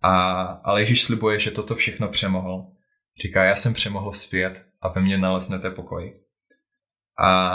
A, 0.01 0.41
ale 0.43 0.81
Ježíš 0.81 1.03
slibuje, 1.03 1.39
že 1.39 1.51
toto 1.51 1.75
všechno 1.75 2.07
přemohl. 2.07 2.65
Říká, 3.21 3.43
já 3.43 3.55
jsem 3.55 3.73
přemohl 3.73 4.13
zpět 4.13 4.65
a 4.81 4.87
ve 4.87 5.01
mně 5.01 5.17
naleznete 5.17 5.71
pokoj. 5.71 6.13
A, 7.19 7.49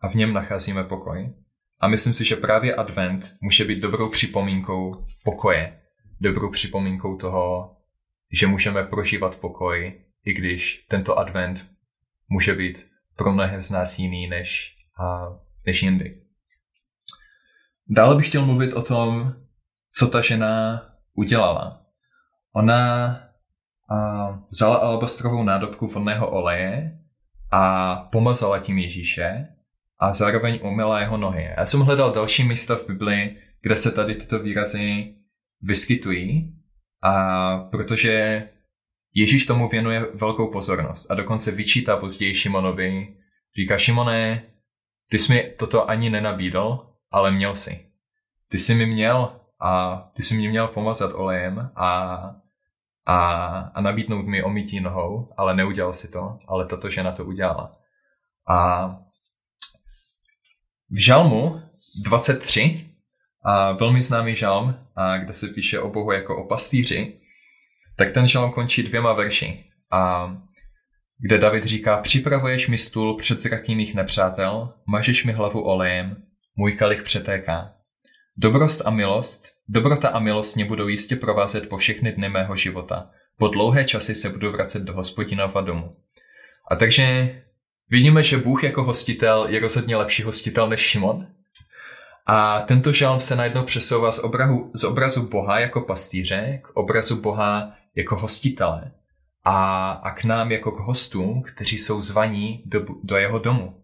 a 0.00 0.08
v 0.08 0.14
něm 0.14 0.32
nacházíme 0.32 0.84
pokoj. 0.84 1.34
A 1.80 1.88
myslím 1.88 2.14
si, 2.14 2.24
že 2.24 2.36
právě 2.36 2.74
advent 2.74 3.34
může 3.40 3.64
být 3.64 3.80
dobrou 3.80 4.08
připomínkou 4.08 5.04
pokoje. 5.24 5.80
Dobrou 6.20 6.50
připomínkou 6.50 7.16
toho, 7.16 7.76
že 8.32 8.46
můžeme 8.46 8.84
prožívat 8.84 9.36
pokoj, 9.36 10.00
i 10.24 10.32
když 10.32 10.86
tento 10.88 11.18
advent 11.18 11.66
může 12.28 12.54
být 12.54 12.86
pro 13.16 13.32
mnohé 13.32 13.62
z 13.62 13.70
nás 13.70 13.98
jiný 13.98 14.28
než, 14.28 14.81
než 15.66 15.82
jindy. 15.82 16.22
Dále 17.88 18.16
bych 18.16 18.28
chtěl 18.28 18.46
mluvit 18.46 18.72
o 18.72 18.82
tom, 18.82 19.34
co 19.90 20.08
ta 20.08 20.20
žena 20.20 20.82
udělala. 21.14 21.86
Ona 22.54 23.18
vzala 24.50 24.76
alabastrovou 24.76 25.42
nádobku 25.42 25.86
vodného 25.86 26.30
oleje 26.30 26.98
a 27.50 27.94
pomazala 27.96 28.58
tím 28.58 28.78
Ježíše 28.78 29.48
a 29.98 30.12
zároveň 30.12 30.60
umyla 30.62 31.00
jeho 31.00 31.16
nohy. 31.16 31.44
Já 31.56 31.66
jsem 31.66 31.80
hledal 31.80 32.12
další 32.12 32.44
místa 32.44 32.76
v 32.76 32.86
Biblii, 32.86 33.38
kde 33.62 33.76
se 33.76 33.90
tady 33.90 34.14
tyto 34.14 34.38
výrazy 34.38 35.14
vyskytují, 35.60 36.54
a 37.02 37.58
protože 37.58 38.48
Ježíš 39.14 39.46
tomu 39.46 39.68
věnuje 39.68 40.06
velkou 40.14 40.52
pozornost 40.52 41.10
a 41.10 41.14
dokonce 41.14 41.50
vyčítá 41.50 41.96
později 41.96 42.34
Šimonovi, 42.34 43.16
říká 43.56 43.78
Šimone, 43.78 44.42
ty 45.12 45.18
jsi 45.18 45.32
mi 45.32 45.42
toto 45.58 45.90
ani 45.90 46.10
nenabídl, 46.10 46.86
ale 47.10 47.30
měl 47.30 47.56
si. 47.56 47.86
Ty 48.48 48.58
jsi 48.58 48.74
mi 48.74 48.86
měl 48.86 49.40
a 49.60 49.96
ty 50.16 50.22
jsi 50.22 50.36
mě 50.36 50.48
měl 50.48 50.68
pomazat 50.68 51.12
olejem 51.14 51.70
a, 51.76 51.90
a, 53.06 53.16
a 53.74 53.80
nabídnout 53.80 54.26
mi 54.26 54.42
omítí 54.42 54.80
nohou, 54.80 55.34
ale 55.36 55.56
neudělal 55.56 55.92
si 55.92 56.08
to, 56.08 56.38
ale 56.48 56.66
tato 56.66 56.90
žena 56.90 57.12
to 57.12 57.24
udělala. 57.24 57.76
A 58.48 58.88
v 60.90 61.04
žalmu 61.04 61.62
23, 62.04 62.90
a 63.44 63.72
velmi 63.72 64.02
známý 64.02 64.36
žalm, 64.36 64.74
a 64.96 65.18
kde 65.18 65.34
se 65.34 65.48
píše 65.48 65.80
o 65.80 65.90
Bohu 65.90 66.12
jako 66.12 66.44
o 66.44 66.48
pastýři, 66.48 67.20
tak 67.96 68.12
ten 68.12 68.26
žalm 68.26 68.52
končí 68.52 68.82
dvěma 68.82 69.12
verši, 69.12 69.64
a 69.90 70.32
kde 71.24 71.38
David 71.38 71.64
říká, 71.64 71.96
připravuješ 71.96 72.68
mi 72.68 72.78
stůl 72.78 73.16
před 73.16 73.40
zraky 73.40 73.74
mých 73.74 73.94
nepřátel, 73.94 74.72
mažeš 74.86 75.24
mi 75.24 75.32
hlavu 75.32 75.60
olejem, 75.60 76.16
můj 76.56 76.72
kalich 76.72 77.02
přetéká. 77.02 77.74
Dobrost 78.36 78.86
a 78.86 78.90
milost, 78.90 79.48
dobrota 79.68 80.08
a 80.08 80.18
milost 80.18 80.56
mě 80.56 80.64
budou 80.64 80.88
jistě 80.88 81.16
provázet 81.16 81.68
po 81.68 81.76
všechny 81.76 82.12
dny 82.12 82.28
mého 82.28 82.56
života. 82.56 83.10
Po 83.38 83.48
dlouhé 83.48 83.84
časy 83.84 84.14
se 84.14 84.28
budu 84.28 84.52
vracet 84.52 84.82
do 84.82 84.92
hospodinova 84.92 85.60
domu. 85.60 85.90
A 86.70 86.76
takže 86.76 87.36
vidíme, 87.90 88.22
že 88.22 88.38
Bůh 88.38 88.64
jako 88.64 88.82
hostitel 88.82 89.46
je 89.48 89.60
rozhodně 89.60 89.96
lepší 89.96 90.22
hostitel 90.22 90.68
než 90.68 90.80
Šimon. 90.80 91.26
A 92.26 92.60
tento 92.60 92.92
žalm 92.92 93.20
se 93.20 93.36
najednou 93.36 93.62
přesouvá 93.62 94.12
z, 94.12 94.18
obrahu, 94.18 94.70
z 94.74 94.84
obrazu 94.84 95.28
Boha 95.28 95.60
jako 95.60 95.80
pastýře 95.80 96.60
k 96.62 96.70
obrazu 96.76 97.20
Boha 97.20 97.72
jako 97.96 98.16
hostitele. 98.16 98.92
A, 99.44 99.90
a 99.90 100.10
k 100.10 100.24
nám 100.24 100.52
jako 100.52 100.72
k 100.72 100.80
hostům, 100.80 101.42
kteří 101.42 101.78
jsou 101.78 102.00
zvaní 102.00 102.62
do, 102.66 102.86
do 103.02 103.16
jeho 103.16 103.38
domu. 103.38 103.82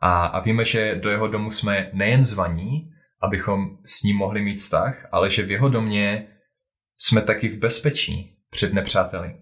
A, 0.00 0.26
a 0.26 0.40
víme, 0.40 0.64
že 0.64 0.94
do 0.94 1.10
jeho 1.10 1.28
domu 1.28 1.50
jsme 1.50 1.90
nejen 1.92 2.24
zvaní, 2.24 2.90
abychom 3.22 3.78
s 3.84 4.02
ním 4.02 4.16
mohli 4.16 4.42
mít 4.42 4.54
vztah, 4.54 5.06
ale 5.12 5.30
že 5.30 5.42
v 5.42 5.50
jeho 5.50 5.68
domě 5.68 6.26
jsme 6.98 7.20
taky 7.20 7.48
v 7.48 7.58
bezpečí 7.58 8.36
před 8.50 8.74
nepřáteli. 8.74 9.36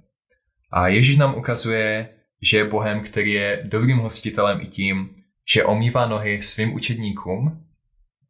A 0.72 0.88
Ježíš 0.88 1.16
nám 1.16 1.34
ukazuje, 1.34 2.08
že 2.42 2.56
je 2.56 2.64
Bohem, 2.64 3.00
který 3.00 3.32
je 3.32 3.62
dobrým 3.64 3.98
hostitelem 3.98 4.60
i 4.60 4.66
tím, 4.66 5.10
že 5.52 5.64
omývá 5.64 6.06
nohy 6.06 6.42
svým 6.42 6.74
učedníkům 6.74 7.66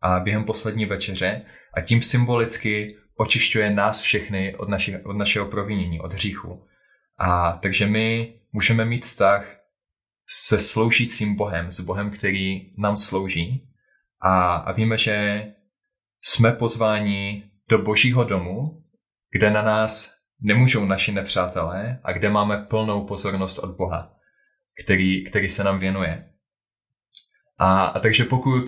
a 0.03 0.21
během 0.21 0.45
poslední 0.45 0.87
večeře 0.87 1.43
a 1.75 1.81
tím 1.81 2.03
symbolicky 2.03 2.97
očišťuje 3.17 3.71
nás 3.71 4.01
všechny 4.01 4.57
od, 4.57 4.69
naši, 4.69 4.99
od 4.99 5.13
našeho 5.13 5.47
provinění, 5.47 6.01
od 6.01 6.13
hříchu. 6.13 6.67
A 7.23 7.53
takže 7.53 7.87
my 7.87 8.35
můžeme 8.53 8.85
mít 8.85 9.05
vztah 9.05 9.57
se 10.29 10.61
sloužícím 10.61 11.37
Bohem, 11.37 11.71
s 11.71 11.81
Bohem, 11.81 12.11
který 12.11 12.73
nám 12.79 12.97
slouží 12.97 13.69
a, 14.21 14.55
a 14.55 14.73
víme, 14.73 14.99
že 14.99 15.47
jsme 16.25 16.53
pozváni 16.53 17.51
do 17.69 17.79
božího 17.79 18.25
domu, 18.25 18.83
kde 19.33 19.51
na 19.51 19.63
nás 19.63 20.15
nemůžou 20.45 20.85
naši 20.85 21.13
nepřátelé 21.13 22.01
a 22.05 22.13
kde 22.13 22.31
máme 22.31 22.57
plnou 22.57 23.07
pozornost 23.07 23.59
od 23.59 23.77
Boha, 23.77 24.15
který, 24.85 25.25
který 25.25 25.49
se 25.49 25.65
nám 25.65 25.79
věnuje. 25.79 26.29
A, 27.59 27.85
a 27.85 27.99
takže 28.01 28.25
pokud 28.25 28.65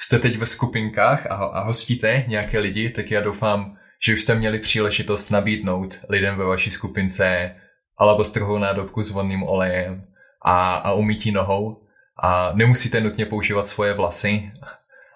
jste 0.00 0.18
teď 0.18 0.36
ve 0.36 0.46
skupinkách 0.46 1.26
a, 1.26 1.34
a 1.34 1.60
hostíte 1.64 2.24
nějaké 2.28 2.58
lidi, 2.58 2.90
tak 2.90 3.10
já 3.10 3.20
doufám, 3.20 3.76
že 4.04 4.12
už 4.12 4.20
jste 4.20 4.34
měli 4.34 4.58
příležitost 4.58 5.30
nabídnout 5.30 5.98
lidem 6.08 6.36
ve 6.36 6.44
vaší 6.44 6.70
skupince 6.70 7.56
alabastrovou 8.00 8.58
nádobku 8.58 9.02
s 9.02 9.10
vodným 9.10 9.42
olejem 9.42 10.06
a, 10.44 10.74
a 10.74 10.92
umytí 10.92 11.32
nohou. 11.32 11.86
A 12.22 12.52
nemusíte 12.52 13.00
nutně 13.00 13.26
používat 13.26 13.68
svoje 13.68 13.94
vlasy, 13.94 14.52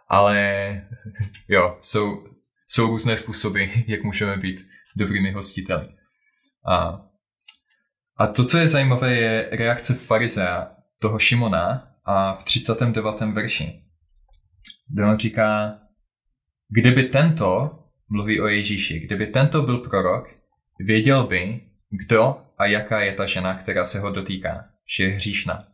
ale 0.08 0.36
jo, 1.48 1.78
jsou, 1.80 2.24
jsou 2.68 2.86
různé 2.86 3.16
způsoby, 3.16 3.64
jak 3.86 4.02
můžeme 4.02 4.36
být 4.36 4.66
dobrými 4.96 5.32
hostiteli. 5.32 5.88
A, 6.68 7.00
a 8.16 8.26
to, 8.26 8.44
co 8.44 8.58
je 8.58 8.68
zajímavé, 8.68 9.14
je 9.14 9.48
reakce 9.52 9.94
farizea, 9.94 10.70
toho 10.98 11.18
Šimona, 11.18 11.88
a 12.04 12.36
v 12.36 12.44
39. 12.44 13.20
verši. 13.20 13.82
Kde 14.88 15.04
on 15.04 15.18
říká, 15.18 15.78
kdyby 16.68 17.02
tento, 17.02 17.78
mluví 18.08 18.40
o 18.40 18.46
Ježíši, 18.46 19.00
kdyby 19.00 19.26
tento 19.26 19.62
byl 19.62 19.78
prorok, 19.78 20.28
věděl 20.78 21.26
by, 21.26 21.60
kdo 21.90 22.43
a 22.58 22.66
jaká 22.66 23.00
je 23.00 23.12
ta 23.12 23.26
žena, 23.26 23.54
která 23.54 23.84
se 23.84 24.00
ho 24.00 24.10
dotýká, 24.10 24.64
že 24.96 25.04
je 25.04 25.10
hříšná. 25.10 25.66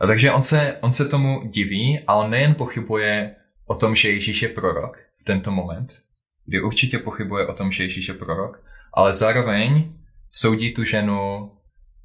A 0.00 0.06
takže 0.06 0.32
on 0.32 0.42
se, 0.42 0.78
on 0.80 0.92
se 0.92 1.04
tomu 1.04 1.48
diví 1.48 2.00
a 2.06 2.14
on 2.14 2.30
nejen 2.30 2.54
pochybuje 2.54 3.36
o 3.66 3.74
tom, 3.74 3.96
že 3.96 4.10
Ježíš 4.10 4.42
je 4.42 4.48
prorok 4.48 4.98
v 5.20 5.24
tento 5.24 5.50
moment, 5.50 5.98
kdy 6.46 6.62
určitě 6.62 6.98
pochybuje 6.98 7.46
o 7.46 7.54
tom, 7.54 7.72
že 7.72 7.82
Ježíš 7.82 8.08
je 8.08 8.14
prorok, 8.14 8.64
ale 8.94 9.12
zároveň 9.12 9.94
soudí 10.30 10.74
tu 10.74 10.84
ženu 10.84 11.52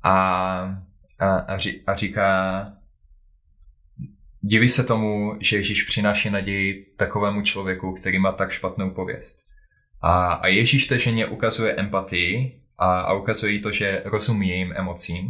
a, 0.04 0.16
a, 1.20 1.36
a, 1.38 1.58
ří, 1.58 1.84
a 1.88 1.96
říká, 1.96 2.72
diví 4.42 4.70
se 4.70 4.84
tomu, 4.84 5.38
že 5.40 5.58
Ježíš 5.58 5.84
přináší 5.84 6.30
naději 6.30 6.94
takovému 6.98 7.42
člověku, 7.42 7.94
který 7.94 8.20
má 8.20 8.32
tak 8.32 8.52
špatnou 8.52 8.90
pověst. 8.90 9.38
A, 10.02 10.34
a 10.34 10.48
Ježíš 10.48 10.86
té 10.88 11.00
ženě 11.00 11.26
ukazuje 11.26 11.74
empatii 11.74 12.62
a, 12.78 13.00
a 13.00 13.14
ukazuje 13.14 13.52
jí 13.54 13.62
to, 13.62 13.72
že 13.72 14.02
rozumí 14.06 14.50
jejím 14.50 14.74
emocím, 14.76 15.30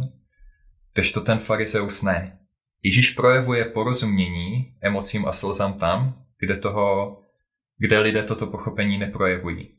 to 1.14 1.20
ten 1.20 1.38
farizeus 1.38 2.02
ne. 2.02 2.38
Ježíš 2.82 3.10
projevuje 3.10 3.64
porozumění 3.64 4.74
emocím 4.80 5.26
a 5.26 5.32
slzám 5.32 5.72
tam, 5.78 6.24
kde, 6.40 6.56
toho, 6.56 7.18
kde 7.78 7.98
lidé 7.98 8.22
toto 8.22 8.46
pochopení 8.46 8.98
neprojevují. 8.98 9.76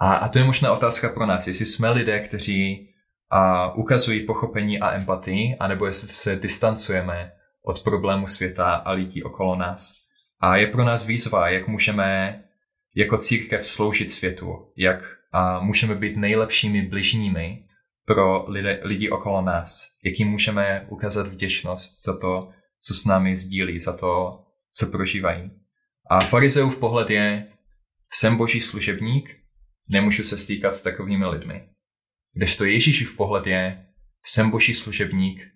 A, 0.00 0.14
a 0.14 0.28
to 0.28 0.38
je 0.38 0.44
možná 0.44 0.72
otázka 0.72 1.08
pro 1.08 1.26
nás, 1.26 1.46
jestli 1.46 1.66
jsme 1.66 1.90
lidé, 1.90 2.20
kteří 2.20 2.88
a, 3.30 3.72
ukazují 3.74 4.26
pochopení 4.26 4.80
a 4.80 4.92
empatii, 4.92 5.56
anebo 5.60 5.86
jestli 5.86 6.08
se 6.08 6.36
distancujeme 6.36 7.32
od 7.62 7.82
problému 7.82 8.26
světa 8.26 8.74
a 8.74 8.92
lidí 8.92 9.22
okolo 9.22 9.56
nás. 9.56 9.92
A 10.40 10.56
je 10.56 10.66
pro 10.66 10.84
nás 10.84 11.06
výzva, 11.06 11.48
jak 11.48 11.68
můžeme 11.68 12.42
jako 12.94 13.18
církev 13.18 13.66
sloužit 13.66 14.12
světu, 14.12 14.72
jak 14.76 15.15
a 15.32 15.60
můžeme 15.60 15.94
být 15.94 16.16
nejlepšími 16.16 16.82
bližními 16.82 17.64
pro 18.04 18.50
lidi, 18.50 18.78
lidi 18.82 19.10
okolo 19.10 19.42
nás, 19.42 19.88
jak 20.04 20.18
jim 20.18 20.28
můžeme 20.28 20.86
ukázat 20.88 21.28
vděčnost 21.28 22.04
za 22.04 22.18
to, 22.18 22.50
co 22.80 22.94
s 22.94 23.04
námi 23.04 23.36
sdílí, 23.36 23.80
za 23.80 23.92
to, 23.92 24.44
co 24.72 24.86
prožívají. 24.86 25.50
A 26.10 26.20
farizeův 26.20 26.76
pohled 26.76 27.10
je, 27.10 27.52
jsem 28.12 28.36
boží 28.36 28.60
služebník, 28.60 29.36
nemůžu 29.88 30.22
se 30.22 30.38
stýkat 30.38 30.74
s 30.74 30.82
takovými 30.82 31.26
lidmi. 31.26 31.68
Kdežto 32.34 32.64
Ježíšův 32.64 33.16
pohled 33.16 33.46
je, 33.46 33.86
jsem 34.24 34.50
boží 34.50 34.74
služebník, 34.74 35.48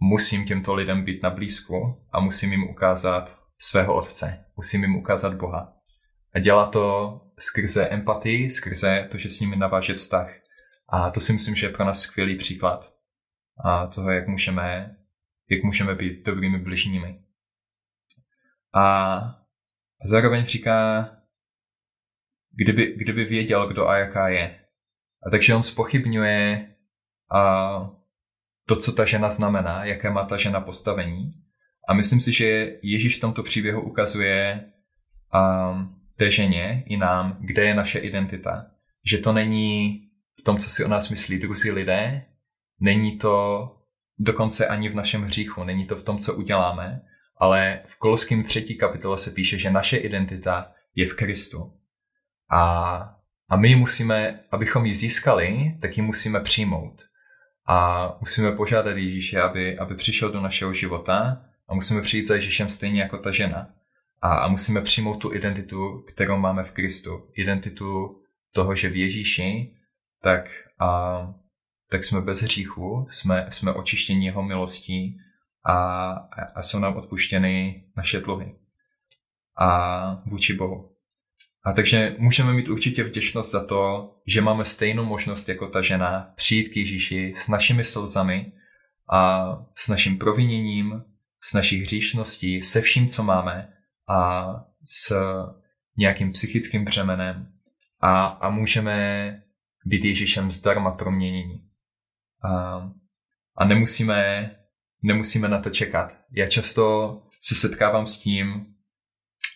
musím 0.00 0.44
těmto 0.44 0.74
lidem 0.74 1.04
být 1.04 1.22
na 1.22 1.30
blízku 1.30 2.06
a 2.12 2.20
musím 2.20 2.52
jim 2.52 2.64
ukázat 2.64 3.38
svého 3.60 3.94
otce, 3.94 4.44
musím 4.56 4.82
jim 4.82 4.96
ukázat 4.96 5.34
Boha. 5.34 5.77
A 6.38 6.40
dělá 6.40 6.66
to 6.66 7.20
skrze 7.38 7.88
empatii, 7.88 8.50
skrze 8.50 9.08
to, 9.10 9.18
že 9.18 9.30
s 9.30 9.40
nimi 9.40 9.56
naváže 9.56 9.94
vztah. 9.94 10.34
A 10.88 11.10
to 11.10 11.20
si 11.20 11.32
myslím, 11.32 11.54
že 11.54 11.66
je 11.66 11.70
pro 11.70 11.84
nás 11.84 12.00
skvělý 12.00 12.36
příklad 12.36 12.94
a 13.64 13.86
toho, 13.86 14.10
jak 14.10 14.28
můžeme, 14.28 14.96
jak 15.50 15.62
můžeme 15.62 15.94
být 15.94 16.26
dobrými 16.26 16.58
bližními. 16.58 17.22
A 18.74 19.20
zároveň 20.04 20.44
říká, 20.44 21.10
kdyby, 22.50 22.96
kdyby 22.96 23.24
věděl, 23.24 23.68
kdo 23.68 23.88
a 23.88 23.96
jaká 23.96 24.28
je. 24.28 24.60
A 25.26 25.30
takže 25.30 25.54
on 25.54 25.62
spochybňuje 25.62 26.74
a 27.30 27.90
to, 28.66 28.76
co 28.76 28.92
ta 28.92 29.04
žena 29.04 29.30
znamená, 29.30 29.84
jaké 29.84 30.10
má 30.10 30.24
ta 30.24 30.36
žena 30.36 30.60
postavení. 30.60 31.30
A 31.88 31.94
myslím 31.94 32.20
si, 32.20 32.32
že 32.32 32.78
Ježíš 32.82 33.16
v 33.16 33.20
tomto 33.20 33.42
příběhu 33.42 33.80
ukazuje 33.80 34.72
um, 35.34 35.97
té 36.18 36.30
ženě 36.30 36.82
i 36.86 36.96
nám, 36.96 37.36
kde 37.40 37.64
je 37.64 37.74
naše 37.74 37.98
identita. 37.98 38.66
Že 39.04 39.18
to 39.18 39.32
není 39.32 40.02
v 40.40 40.42
tom, 40.42 40.58
co 40.58 40.70
si 40.70 40.84
o 40.84 40.88
nás 40.88 41.08
myslí 41.08 41.38
druzí 41.38 41.70
lidé, 41.70 42.24
není 42.80 43.18
to 43.18 43.64
dokonce 44.18 44.66
ani 44.66 44.88
v 44.88 44.94
našem 44.94 45.22
hříchu, 45.22 45.64
není 45.64 45.86
to 45.86 45.96
v 45.96 46.02
tom, 46.02 46.18
co 46.18 46.34
uděláme, 46.34 47.00
ale 47.36 47.80
v 47.86 47.98
Koloským 47.98 48.42
třetí 48.42 48.78
kapitole 48.78 49.18
se 49.18 49.30
píše, 49.30 49.58
že 49.58 49.70
naše 49.70 49.96
identita 49.96 50.72
je 50.94 51.06
v 51.06 51.14
Kristu. 51.14 51.72
A, 52.50 52.62
a 53.48 53.56
my 53.56 53.76
musíme, 53.76 54.40
abychom 54.50 54.86
ji 54.86 54.94
získali, 54.94 55.76
tak 55.80 55.96
ji 55.96 56.02
musíme 56.02 56.40
přijmout. 56.40 57.02
A 57.66 58.08
musíme 58.20 58.52
požádat 58.52 58.96
Ježíše, 58.96 59.40
aby, 59.40 59.78
aby 59.78 59.94
přišel 59.94 60.32
do 60.32 60.40
našeho 60.40 60.72
života 60.72 61.44
a 61.68 61.74
musíme 61.74 62.02
přijít 62.02 62.26
za 62.26 62.34
Ježíšem 62.34 62.68
stejně 62.68 63.00
jako 63.00 63.18
ta 63.18 63.30
žena. 63.30 63.77
A, 64.22 64.48
musíme 64.48 64.80
přijmout 64.80 65.20
tu 65.20 65.34
identitu, 65.34 66.04
kterou 66.08 66.36
máme 66.36 66.64
v 66.64 66.72
Kristu. 66.72 67.28
Identitu 67.34 68.22
toho, 68.52 68.74
že 68.74 68.88
v 68.88 68.96
Ježíši, 68.96 69.74
tak, 70.22 70.44
a, 70.80 71.20
tak 71.90 72.04
jsme 72.04 72.20
bez 72.20 72.42
hříchu, 72.42 73.06
jsme, 73.10 73.46
jsme 73.50 73.72
očištěni 73.72 74.26
jeho 74.26 74.42
milostí 74.42 75.18
a, 75.64 76.10
a 76.54 76.62
jsou 76.62 76.78
nám 76.78 76.96
odpuštěny 76.96 77.84
naše 77.96 78.20
dluhy 78.20 78.54
a 79.58 80.22
vůči 80.26 80.54
Bohu. 80.54 80.90
A 81.64 81.72
takže 81.72 82.16
můžeme 82.18 82.52
mít 82.52 82.68
určitě 82.68 83.04
vděčnost 83.04 83.52
za 83.52 83.64
to, 83.64 84.10
že 84.26 84.40
máme 84.40 84.64
stejnou 84.64 85.04
možnost 85.04 85.48
jako 85.48 85.68
ta 85.68 85.82
žena 85.82 86.32
přijít 86.36 86.68
k 86.68 86.76
Ježíši 86.76 87.34
s 87.36 87.48
našimi 87.48 87.84
slzami 87.84 88.52
a 89.12 89.48
s 89.74 89.88
naším 89.88 90.18
proviněním, 90.18 91.02
s 91.42 91.54
naší 91.54 91.82
hříšností, 91.82 92.62
se 92.62 92.80
vším, 92.80 93.06
co 93.06 93.22
máme 93.22 93.72
a 94.08 94.50
s 94.86 95.14
nějakým 95.96 96.32
psychickým 96.32 96.84
břemenem 96.84 97.52
a, 98.00 98.26
a 98.26 98.50
můžeme 98.50 99.42
být 99.84 100.04
Ježíšem 100.04 100.52
zdarma 100.52 100.90
proměnění. 100.90 101.68
A, 102.44 102.82
a 103.56 103.64
nemusíme, 103.64 104.50
nemusíme 105.02 105.48
na 105.48 105.60
to 105.60 105.70
čekat. 105.70 106.14
Já 106.32 106.46
často 106.46 107.22
se 107.42 107.54
setkávám 107.54 108.06
s 108.06 108.18
tím, 108.18 108.66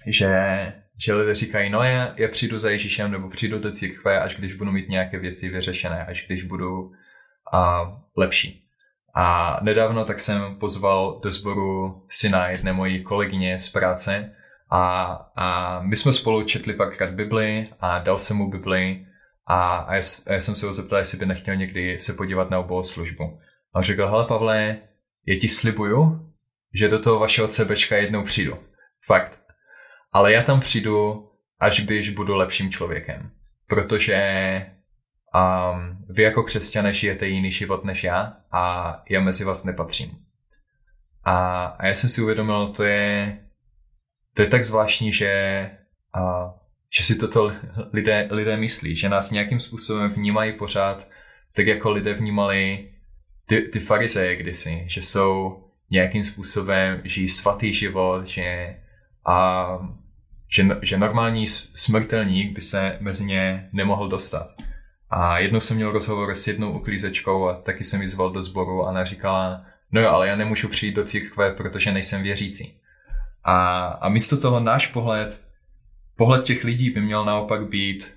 že 0.06 0.72
že 1.04 1.14
lidé 1.14 1.34
říkají, 1.34 1.70
no 1.70 1.82
já, 1.82 2.14
já 2.16 2.28
přijdu 2.28 2.58
za 2.58 2.70
Ježíšem 2.70 3.10
nebo 3.10 3.28
přijdu 3.28 3.58
do 3.58 3.70
církve, 3.70 4.20
až 4.20 4.34
když 4.34 4.54
budu 4.54 4.72
mít 4.72 4.88
nějaké 4.88 5.18
věci 5.18 5.48
vyřešené, 5.48 6.04
až 6.06 6.26
když 6.26 6.42
budu 6.42 6.92
a, 7.52 7.92
lepší. 8.16 8.68
A 9.14 9.58
nedávno 9.62 10.04
tak 10.04 10.20
jsem 10.20 10.56
pozval 10.56 11.20
do 11.22 11.30
sboru 11.30 12.02
syna 12.08 12.48
jedné 12.48 12.72
mojí 12.72 13.02
kolegyně 13.02 13.58
z 13.58 13.68
práce 13.68 14.36
a, 14.72 15.12
a 15.36 15.80
my 15.82 15.96
jsme 15.96 16.12
spolu 16.12 16.44
četli 16.44 16.74
párkrát 16.74 17.10
Bibli 17.10 17.66
a 17.80 17.98
dal 17.98 18.18
jsem 18.18 18.36
mu 18.36 18.50
Bibli 18.50 19.06
a, 19.46 19.76
a, 19.76 19.94
já, 19.94 20.02
a 20.26 20.32
já 20.32 20.40
jsem 20.40 20.56
se 20.56 20.66
ho 20.66 20.72
zeptal, 20.72 20.98
jestli 20.98 21.18
by 21.18 21.26
nechtěl 21.26 21.56
někdy 21.56 22.00
se 22.00 22.12
podívat 22.12 22.50
na 22.50 22.58
obou 22.58 22.84
službu. 22.84 23.40
A 23.74 23.78
on 23.78 23.82
řekl, 23.82 24.08
hele 24.08 24.26
Pavle, 24.26 24.78
já 25.26 25.38
ti 25.40 25.48
slibuju, 25.48 26.30
že 26.74 26.88
do 26.88 26.98
toho 26.98 27.18
vašeho 27.18 27.48
CBčka 27.48 27.96
jednou 27.96 28.24
přijdu. 28.24 28.58
Fakt. 29.06 29.38
Ale 30.12 30.32
já 30.32 30.42
tam 30.42 30.60
přijdu, 30.60 31.28
až 31.60 31.80
když 31.80 32.10
budu 32.10 32.34
lepším 32.34 32.70
člověkem. 32.70 33.30
Protože 33.66 34.66
um, 35.34 36.04
vy 36.08 36.22
jako 36.22 36.42
křesťané 36.42 36.94
žijete 36.94 37.26
jiný 37.26 37.52
život 37.52 37.84
než 37.84 38.04
já 38.04 38.36
a 38.52 39.02
já 39.10 39.20
mezi 39.20 39.44
vás 39.44 39.64
nepatřím. 39.64 40.10
A, 41.24 41.64
a 41.64 41.86
já 41.86 41.94
jsem 41.94 42.10
si 42.10 42.22
uvědomil, 42.22 42.68
to 42.68 42.84
je, 42.84 43.38
to 44.34 44.42
je 44.42 44.48
tak 44.48 44.64
zvláštní, 44.64 45.12
že, 45.12 45.70
uh, 46.16 46.50
že 46.96 47.04
si 47.04 47.14
toto 47.14 47.52
lidé, 47.92 48.28
lidé 48.30 48.56
myslí, 48.56 48.96
že 48.96 49.08
nás 49.08 49.30
nějakým 49.30 49.60
způsobem 49.60 50.10
vnímají 50.10 50.52
pořád 50.52 51.08
tak, 51.52 51.66
jako 51.66 51.90
lidé 51.90 52.14
vnímali 52.14 52.90
ty, 53.46 53.60
ty 53.60 53.80
farizeje 53.80 54.36
kdysi, 54.36 54.84
že 54.86 55.02
jsou 55.02 55.62
nějakým 55.90 56.24
způsobem, 56.24 57.00
žijí 57.04 57.28
svatý 57.28 57.72
život, 57.72 58.26
že 58.26 58.76
a 59.26 59.68
že, 60.48 60.66
že 60.82 60.98
normální 60.98 61.48
smrtelník 61.48 62.54
by 62.54 62.60
se 62.60 62.96
mezi 63.00 63.24
ně 63.24 63.68
nemohl 63.72 64.08
dostat. 64.08 64.48
A 65.10 65.38
jednou 65.38 65.60
jsem 65.60 65.76
měl 65.76 65.92
rozhovor 65.92 66.34
s 66.34 66.46
jednou 66.46 66.72
uklízečkou 66.72 67.48
a 67.48 67.54
taky 67.54 67.84
jsem 67.84 68.02
ji 68.02 68.08
zval 68.08 68.30
do 68.30 68.42
sboru 68.42 68.82
a 68.82 68.90
ona 68.90 69.04
říkala, 69.04 69.64
no 69.92 70.00
jo, 70.00 70.10
ale 70.10 70.28
já 70.28 70.36
nemůžu 70.36 70.68
přijít 70.68 70.94
do 70.94 71.04
církve, 71.04 71.54
protože 71.54 71.92
nejsem 71.92 72.22
věřící. 72.22 72.80
A, 73.44 73.86
a 73.86 74.08
místo 74.08 74.40
toho 74.40 74.60
náš 74.60 74.86
pohled, 74.86 75.40
pohled 76.16 76.44
těch 76.44 76.64
lidí 76.64 76.90
by 76.90 77.00
měl 77.00 77.24
naopak 77.24 77.68
být, 77.68 78.14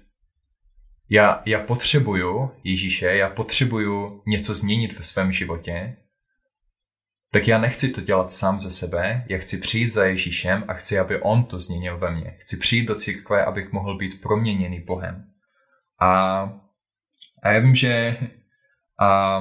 já, 1.09 1.41
já 1.45 1.59
potřebuju 1.59 2.51
Ježíše, 2.63 3.05
já 3.05 3.29
potřebuju 3.29 4.23
něco 4.27 4.55
změnit 4.55 4.97
ve 4.97 5.03
svém 5.03 5.31
životě, 5.31 5.97
tak 7.31 7.47
já 7.47 7.57
nechci 7.57 7.89
to 7.89 8.01
dělat 8.01 8.33
sám 8.33 8.59
ze 8.59 8.71
sebe, 8.71 9.25
já 9.29 9.37
chci 9.37 9.57
přijít 9.57 9.89
za 9.89 10.05
Ježíšem 10.05 10.63
a 10.67 10.73
chci, 10.73 10.99
aby 10.99 11.21
on 11.21 11.43
to 11.43 11.59
změnil 11.59 11.97
ve 11.97 12.11
mně. 12.11 12.35
Chci 12.39 12.57
přijít 12.57 12.85
do 12.85 12.95
církve, 12.95 13.45
abych 13.45 13.71
mohl 13.71 13.97
být 13.97 14.21
proměněný 14.21 14.79
Bohem. 14.79 15.25
A, 16.01 16.41
a 17.43 17.51
já 17.51 17.59
vím, 17.59 17.75
že 17.75 18.17
a, 19.01 19.39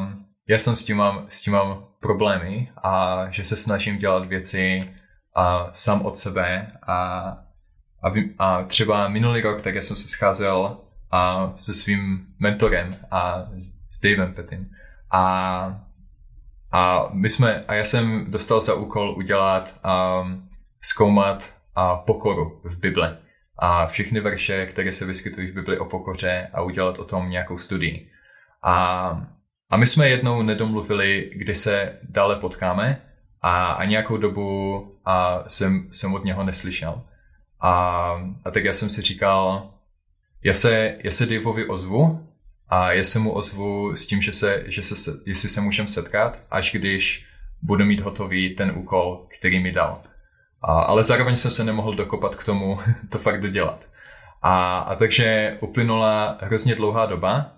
já 0.49 0.59
jsem 0.59 0.77
s 0.77 0.85
tím, 0.85 0.97
mám, 0.97 1.27
s 1.29 1.41
tím 1.41 1.53
mám 1.53 1.87
problémy 2.01 2.65
a 2.83 3.27
že 3.31 3.45
se 3.45 3.57
snažím 3.57 3.99
dělat 3.99 4.27
věci 4.27 4.95
a, 5.35 5.71
sám 5.73 6.03
od 6.07 6.17
sebe 6.19 6.73
a, 6.87 7.29
a, 8.03 8.09
vím, 8.09 8.35
a 8.39 8.63
třeba 8.63 9.09
minulý 9.09 9.41
rok 9.41 9.61
tak 9.61 9.75
já 9.75 9.83
jsem 9.83 9.97
se 9.97 10.09
scházel 10.09 10.81
a, 11.11 11.53
se 11.57 11.75
svým 11.75 12.27
mentorem 12.39 12.97
a 13.11 13.47
s, 13.57 13.73
s 13.91 14.01
Davem 14.01 14.35
Petim 14.35 14.71
a 15.11 15.85
a 16.77 17.09
my 17.13 17.29
jsme, 17.29 17.65
a 17.69 17.75
já 17.75 17.85
jsem 17.85 18.31
dostal 18.31 18.61
za 18.61 18.75
úkol 18.75 19.15
udělat, 19.19 19.81
um, 20.23 20.49
zkoumat 20.81 21.55
a 21.75 21.97
pokoru 21.97 22.61
v 22.65 22.79
Bibli. 22.79 23.09
A 23.59 23.87
všechny 23.87 24.21
verše, 24.21 24.67
které 24.67 24.93
se 24.93 25.07
vyskytují 25.07 25.51
v 25.51 25.55
Bibli 25.55 25.79
o 25.79 25.85
pokoře 25.85 26.51
a 26.53 26.63
udělat 26.63 26.99
o 26.99 27.05
tom 27.05 27.31
nějakou 27.31 27.59
studii. 27.59 28.11
A, 28.63 29.09
a 29.71 29.77
my 29.77 29.87
jsme 29.87 30.09
jednou 30.09 30.43
nedomluvili, 30.43 31.31
kdy 31.37 31.55
se 31.55 31.99
dále 32.03 32.37
potkáme 32.37 33.03
a, 33.45 33.67
a 33.67 33.85
nějakou 33.85 34.17
dobu 34.17 34.97
a 35.05 35.45
jsem, 35.47 35.89
jsem 35.93 36.15
od 36.15 36.25
něho 36.25 36.45
neslyšel. 36.45 37.03
A, 37.61 37.71
a 38.45 38.51
tak 38.51 38.65
já 38.65 38.73
jsem 38.73 38.91
si 38.91 39.03
říkal, 39.03 39.71
já 40.45 40.55
se, 40.55 40.97
já 41.05 41.11
se 41.11 41.27
Daveovi 41.27 41.67
ozvu 41.67 42.29
a 42.69 42.93
já 42.93 43.05
se 43.05 43.19
mu 43.19 43.33
ozvu 43.33 43.97
s 43.97 44.07
tím, 44.07 44.23
že 44.23 44.33
se, 44.33 44.65
že 44.67 44.83
se, 44.83 45.13
jestli 45.27 45.49
se 45.49 45.61
můžeme 45.61 45.89
setkat, 45.89 46.41
až 46.51 46.73
když 46.73 47.27
budu 47.63 47.85
mít 47.85 48.01
hotový 48.01 48.55
ten 48.55 48.73
úkol, 48.77 49.27
který 49.39 49.61
mi 49.61 49.73
dal. 49.73 50.03
A, 50.63 50.81
ale 50.81 51.05
zároveň 51.05 51.37
jsem 51.37 51.51
se 51.51 51.65
nemohl 51.65 51.95
dokopat 51.95 52.35
k 52.35 52.45
tomu 52.45 52.79
to 53.09 53.19
fakt 53.19 53.41
dodělat. 53.41 53.87
A, 54.43 54.79
a 54.79 54.95
takže 54.95 55.59
uplynula 55.61 56.39
hrozně 56.41 56.75
dlouhá 56.75 57.07
doba 57.07 57.53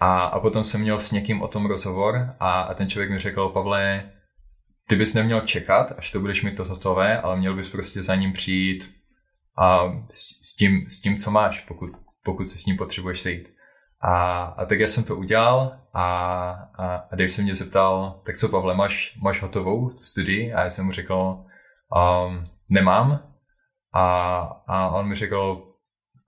a, 0.00 0.22
a 0.22 0.40
potom 0.40 0.64
jsem 0.64 0.80
měl 0.80 1.00
s 1.00 1.10
někým 1.10 1.42
o 1.42 1.48
tom 1.48 1.66
rozhovor 1.66 2.34
a, 2.40 2.60
a 2.60 2.74
ten 2.74 2.88
člověk 2.88 3.10
mi 3.10 3.18
řekl, 3.18 3.48
Pavle, 3.48 4.10
ty 4.88 4.96
bys 4.96 5.14
neměl 5.14 5.40
čekat, 5.40 5.92
až 5.96 6.10
to 6.10 6.20
budeš 6.20 6.42
mít 6.42 6.56
to 6.56 6.64
hotové, 6.64 7.20
ale 7.20 7.36
měl 7.36 7.54
bys 7.54 7.70
prostě 7.70 8.02
za 8.02 8.14
ním 8.14 8.32
přijít 8.32 8.96
a 9.58 9.92
s, 10.10 10.48
s, 10.48 10.56
tím, 10.56 10.86
s 10.90 11.00
tím, 11.00 11.16
co 11.16 11.30
máš, 11.30 11.60
pokud, 11.60 11.90
pokud 12.24 12.48
se 12.48 12.58
s 12.58 12.66
ním 12.66 12.76
potřebuješ 12.76 13.20
sejít. 13.20 13.56
A, 14.00 14.42
a 14.42 14.64
tak 14.64 14.80
já 14.80 14.88
jsem 14.88 15.04
to 15.04 15.16
udělal 15.16 15.78
a, 15.92 16.04
a, 16.78 16.96
a 16.96 17.16
Dave 17.16 17.28
se 17.28 17.42
mě 17.42 17.54
zeptal, 17.54 18.22
tak 18.26 18.36
co 18.36 18.48
Pavle, 18.48 18.74
máš, 18.74 19.16
máš 19.22 19.42
hotovou 19.42 19.98
studii? 19.98 20.52
A 20.52 20.62
já 20.62 20.70
jsem 20.70 20.86
mu 20.86 20.92
řekl, 20.92 21.14
um, 21.14 22.44
nemám. 22.68 23.32
A, 23.92 24.38
a 24.66 24.88
on 24.88 25.08
mi 25.08 25.14
řekl, 25.14 25.72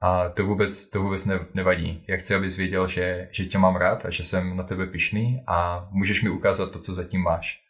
a 0.01 0.29
to 0.29 0.47
vůbec, 0.47 0.91
to 0.91 1.03
vůbec 1.03 1.27
ne, 1.27 1.41
nevadí. 1.55 2.05
Já 2.09 2.17
chci, 2.17 2.35
abys 2.35 2.57
věděl, 2.57 2.89
že, 2.89 3.29
že 3.31 3.47
tě 3.47 3.59
mám 3.59 3.77
rád 3.77 4.07
a 4.07 4.11
že 4.11 4.23
jsem 4.23 4.57
na 4.57 4.63
tebe 4.65 4.87
pišný 4.87 5.43
a 5.47 5.89
můžeš 5.91 6.23
mi 6.23 6.31
ukázat 6.31 6.73
to, 6.73 6.81
co 6.81 6.95
zatím 6.95 7.23
máš. 7.23 7.68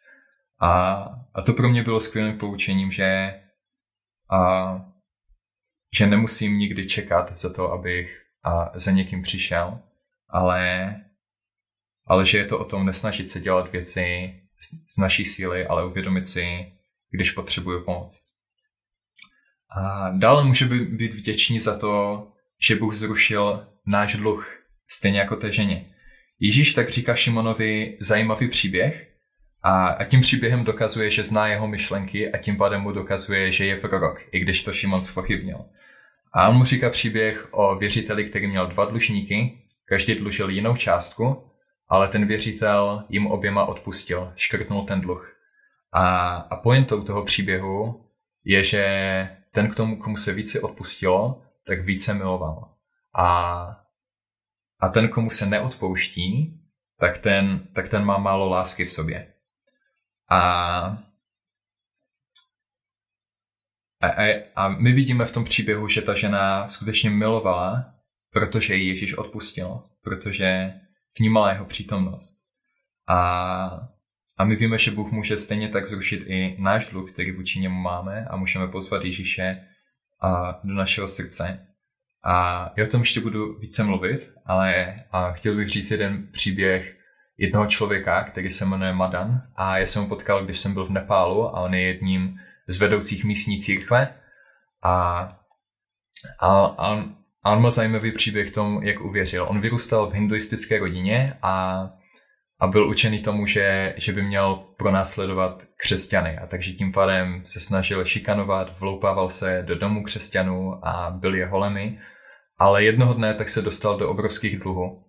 A, 0.61 0.93
a 1.33 1.41
to 1.41 1.53
pro 1.53 1.69
mě 1.69 1.83
bylo 1.83 2.01
skvělým 2.01 2.37
poučením, 2.37 2.91
že, 2.91 3.39
a, 4.31 4.71
že 5.97 6.07
nemusím 6.07 6.57
nikdy 6.57 6.85
čekat 6.85 7.37
za 7.37 7.53
to, 7.53 7.71
abych 7.71 8.21
a 8.43 8.79
za 8.79 8.91
někým 8.91 9.21
přišel, 9.21 9.79
ale, 10.29 10.95
ale 12.05 12.25
že 12.25 12.37
je 12.37 12.45
to 12.45 12.59
o 12.59 12.65
tom 12.65 12.85
nesnažit 12.85 13.29
se 13.29 13.39
dělat 13.39 13.71
věci 13.71 14.33
z, 14.61 14.93
z 14.93 14.97
naší 14.97 15.25
síly, 15.25 15.67
ale 15.67 15.85
uvědomit 15.85 16.27
si, 16.27 16.73
když 17.11 17.31
potřebuju 17.31 17.85
pomoc. 17.85 18.21
A 19.77 20.09
dále 20.09 20.43
může 20.43 20.65
být 20.65 21.13
vděční 21.13 21.59
za 21.59 21.77
to, 21.77 22.27
že 22.67 22.75
Bůh 22.75 22.95
zrušil 22.95 23.67
náš 23.85 24.15
dluh, 24.15 24.59
stejně 24.87 25.19
jako 25.19 25.35
té 25.35 25.51
ženě. 25.51 25.95
Ježíš 26.39 26.73
tak 26.73 26.89
říká 26.89 27.15
Šimonovi 27.15 27.97
zajímavý 28.01 28.47
příběh 28.47 29.08
a, 29.63 29.87
a 29.87 30.03
tím 30.03 30.21
příběhem 30.21 30.63
dokazuje, 30.63 31.11
že 31.11 31.23
zná 31.23 31.47
jeho 31.47 31.67
myšlenky 31.67 32.31
a 32.31 32.37
tím 32.37 32.57
pádem 32.57 32.81
mu 32.81 32.91
dokazuje, 32.91 33.51
že 33.51 33.65
je 33.65 33.75
prorok, 33.75 34.21
i 34.31 34.39
když 34.39 34.63
to 34.63 34.73
Šimon 34.73 35.01
spochybnil. 35.01 35.65
A 36.33 36.47
on 36.47 36.55
mu 36.55 36.63
říká 36.63 36.89
příběh 36.89 37.47
o 37.51 37.75
věřiteli, 37.75 38.25
který 38.25 38.47
měl 38.47 38.67
dva 38.67 38.85
dlužníky 38.85 39.59
Každý 39.89 40.15
dlužil 40.15 40.49
jinou 40.49 40.75
částku, 40.75 41.43
ale 41.87 42.07
ten 42.07 42.25
věřitel 42.25 43.03
jim 43.09 43.27
oběma 43.27 43.65
odpustil, 43.65 44.33
škrtnul 44.35 44.85
ten 44.85 45.01
dluh. 45.01 45.35
A, 45.93 46.35
a 46.35 46.55
pointou 46.55 47.03
toho 47.03 47.23
příběhu 47.23 48.05
je, 48.43 48.63
že 48.63 49.29
ten 49.51 49.69
k 49.69 49.75
tomu, 49.75 49.97
komu 49.97 50.17
se 50.17 50.33
více 50.33 50.61
odpustilo, 50.61 51.41
tak 51.65 51.81
více 51.81 52.13
miloval. 52.13 52.73
A, 53.15 53.27
a 54.79 54.89
ten, 54.89 55.09
komu 55.09 55.29
se 55.29 55.45
neodpouští, 55.45 56.59
tak 56.99 57.17
ten, 57.17 57.67
tak 57.73 57.89
ten 57.89 58.05
má 58.05 58.17
málo 58.17 58.49
lásky 58.49 58.85
v 58.85 58.91
sobě. 58.91 59.33
A, 60.29 60.39
a, 64.01 64.07
a, 64.07 64.43
a 64.55 64.67
my 64.67 64.91
vidíme 64.91 65.25
v 65.25 65.31
tom 65.31 65.43
příběhu, 65.43 65.87
že 65.87 66.01
ta 66.01 66.15
žena 66.15 66.69
skutečně 66.69 67.09
milovala 67.09 67.99
protože 68.31 68.75
ji 68.75 68.87
Ježíš 68.87 69.13
odpustil, 69.13 69.83
protože 70.01 70.73
vnímala 71.19 71.51
jeho 71.51 71.65
přítomnost. 71.65 72.37
A, 73.07 73.89
a 74.37 74.45
my 74.45 74.55
víme, 74.55 74.77
že 74.77 74.91
Bůh 74.91 75.11
může 75.11 75.37
stejně 75.37 75.69
tak 75.69 75.87
zrušit 75.87 76.23
i 76.27 76.55
náš 76.59 76.87
dluh, 76.87 77.11
který 77.11 77.31
vůči 77.31 77.59
němu 77.59 77.81
máme 77.81 78.25
a 78.25 78.35
můžeme 78.35 78.67
pozvat 78.67 79.03
Ježíše 79.03 79.63
a, 80.21 80.59
do 80.63 80.73
našeho 80.73 81.07
srdce. 81.07 81.67
A 82.23 82.65
já 82.77 82.85
o 82.85 82.87
tom 82.87 83.01
ještě 83.01 83.21
budu 83.21 83.59
více 83.59 83.83
mluvit, 83.83 84.31
ale 84.45 84.95
a 85.11 85.31
chtěl 85.31 85.55
bych 85.55 85.69
říct 85.69 85.91
jeden 85.91 86.27
příběh 86.31 86.98
jednoho 87.39 87.65
člověka, 87.65 88.23
který 88.23 88.49
se 88.49 88.65
jmenuje 88.65 88.93
Madan 88.93 89.41
a 89.55 89.77
já 89.77 89.85
jsem 89.85 90.01
ho 90.01 90.07
potkal, 90.07 90.45
když 90.45 90.59
jsem 90.59 90.73
byl 90.73 90.85
v 90.85 90.89
Nepálu 90.89 91.55
a 91.55 91.61
on 91.61 91.73
je 91.73 91.81
jedním 91.81 92.39
z 92.67 92.77
vedoucích 92.77 93.23
místní 93.23 93.61
církve 93.61 94.13
a, 94.83 95.27
a, 96.39 96.65
a 96.65 97.03
a 97.43 97.51
on 97.51 97.61
má 97.61 97.69
zajímavý 97.69 98.11
příběh 98.11 98.51
tom, 98.51 98.83
jak 98.83 99.01
uvěřil. 99.01 99.45
On 99.49 99.61
vyrůstal 99.61 100.09
v 100.09 100.13
hinduistické 100.13 100.79
rodině 100.79 101.37
a, 101.41 101.85
a 102.59 102.67
byl 102.67 102.89
učený 102.89 103.19
tomu, 103.19 103.45
že, 103.45 103.93
že 103.97 104.13
by 104.13 104.21
měl 104.21 104.55
pronásledovat 104.77 105.63
křesťany. 105.77 106.37
A 106.37 106.47
takže 106.47 106.71
tím 106.71 106.91
pádem 106.91 107.41
se 107.45 107.59
snažil 107.59 108.05
šikanovat, 108.05 108.79
vloupával 108.79 109.29
se 109.29 109.63
do 109.67 109.75
domu 109.75 110.03
křesťanů 110.03 110.87
a 110.87 111.11
byl 111.11 111.35
je 111.35 111.45
holemi. 111.45 111.99
Ale 112.57 112.83
jednoho 112.83 113.13
dne 113.13 113.33
tak 113.33 113.49
se 113.49 113.61
dostal 113.61 113.97
do 113.97 114.09
obrovských 114.09 114.59
dluhů 114.59 115.03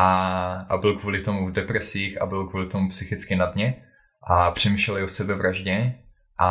a, 0.00 0.66
a 0.68 0.76
byl 0.76 0.98
kvůli 0.98 1.20
tomu 1.20 1.48
v 1.48 1.52
depresích 1.52 2.22
a 2.22 2.26
byl 2.26 2.48
kvůli 2.48 2.66
tomu 2.66 2.88
psychicky 2.88 3.36
na 3.36 3.46
dně 3.46 3.86
a 4.22 4.50
přemýšlel 4.50 5.04
o 5.04 5.08
sebevraždě 5.08 5.94
a, 6.38 6.48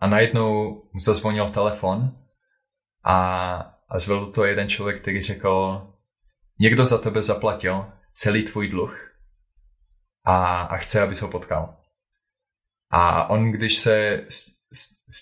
a 0.00 0.06
najednou 0.06 0.74
mu 0.92 1.00
zazvonil 1.00 1.48
telefon 1.48 2.18
a, 3.04 3.16
a 3.88 3.98
zvedl 3.98 4.26
to 4.26 4.44
jeden 4.44 4.68
člověk, 4.68 5.00
který 5.00 5.22
řekl, 5.22 5.82
někdo 6.60 6.86
za 6.86 6.98
tebe 6.98 7.22
zaplatil 7.22 7.86
celý 8.12 8.42
tvůj 8.42 8.68
dluh 8.68 9.10
a, 10.24 10.62
a 10.62 10.76
chce, 10.76 11.02
abys 11.02 11.20
ho 11.20 11.28
potkal. 11.28 11.76
A 12.90 13.30
on, 13.30 13.50
když 13.52 13.78
se 13.78 14.24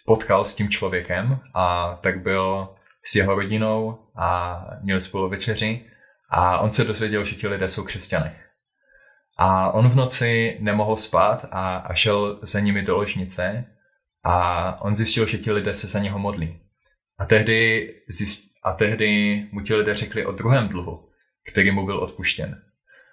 potkal 0.06 0.44
s 0.44 0.54
tím 0.54 0.68
člověkem, 0.68 1.40
a 1.54 1.94
tak 2.02 2.22
byl 2.22 2.74
s 3.04 3.14
jeho 3.14 3.34
rodinou 3.34 3.98
a 4.16 4.60
měli 4.82 5.00
spolu 5.00 5.28
večeři 5.28 5.90
a 6.28 6.58
on 6.58 6.70
se 6.70 6.84
dozvěděl, 6.84 7.24
že 7.24 7.34
ti 7.34 7.48
lidé 7.48 7.68
jsou 7.68 7.84
křesťany. 7.84 8.32
A 9.38 9.70
on 9.70 9.88
v 9.88 9.96
noci 9.96 10.56
nemohl 10.60 10.96
spát 10.96 11.46
a, 11.50 11.76
a 11.76 11.94
šel 11.94 12.38
za 12.42 12.60
nimi 12.60 12.82
do 12.82 12.96
ložnice 12.96 13.64
a 14.24 14.80
on 14.80 14.94
zjistil, 14.94 15.26
že 15.26 15.38
ti 15.38 15.52
lidé 15.52 15.74
se 15.74 15.86
za 15.86 15.98
něho 15.98 16.18
modlí. 16.18 16.60
A 17.18 17.26
tehdy 17.26 17.94
zjist, 18.08 18.40
a 18.62 18.72
tehdy 18.72 19.42
mu 19.52 19.60
ti 19.60 19.74
lidé 19.74 19.94
řekli 19.94 20.26
o 20.26 20.32
druhém 20.32 20.68
dluhu, 20.68 21.08
který 21.52 21.70
mu 21.70 21.86
byl 21.86 21.98
odpuštěn. 21.98 22.62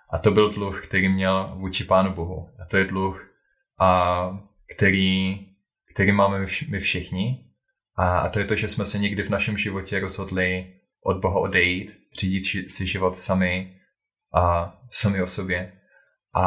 A 0.10 0.18
to 0.18 0.32
byl 0.32 0.50
dluh, 0.50 0.88
který 0.88 1.10
měl 1.10 1.54
vůči 1.56 1.84
Pánu 1.84 2.14
Bohu. 2.14 2.50
A 2.60 2.66
to 2.66 2.78
je 2.78 2.84
dluh, 2.84 3.30
a, 3.80 4.40
který, 4.76 5.40
který 5.94 6.12
máme 6.12 6.46
my 6.70 6.80
všichni. 6.80 7.46
A, 7.96 8.18
a 8.18 8.30
to 8.30 8.40
je 8.40 8.46
to, 8.46 8.56
že 8.56 8.68
jsme 8.68 8.86
se 8.86 8.98
někdy 8.98 9.24
v 9.24 9.30
našem 9.30 9.58
životě 9.58 10.00
rozhodli 10.00 10.74
od 11.06 11.18
Boha 11.18 11.40
odejít, 11.40 11.98
řídit 12.20 12.72
si 12.72 12.88
život 12.88 13.18
sami 13.18 13.82
a 14.34 14.76
sami 14.90 15.22
o 15.22 15.28
sobě. 15.28 15.82
A, 16.36 16.46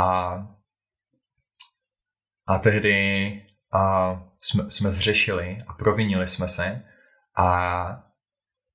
a 2.47 2.59
tehdy 2.59 3.47
a 3.73 4.13
jsme, 4.43 4.71
jsme 4.71 4.91
zřešili 4.91 5.59
a 5.67 5.73
provinili 5.73 6.27
jsme 6.27 6.49
se 6.49 6.83
a 7.37 8.09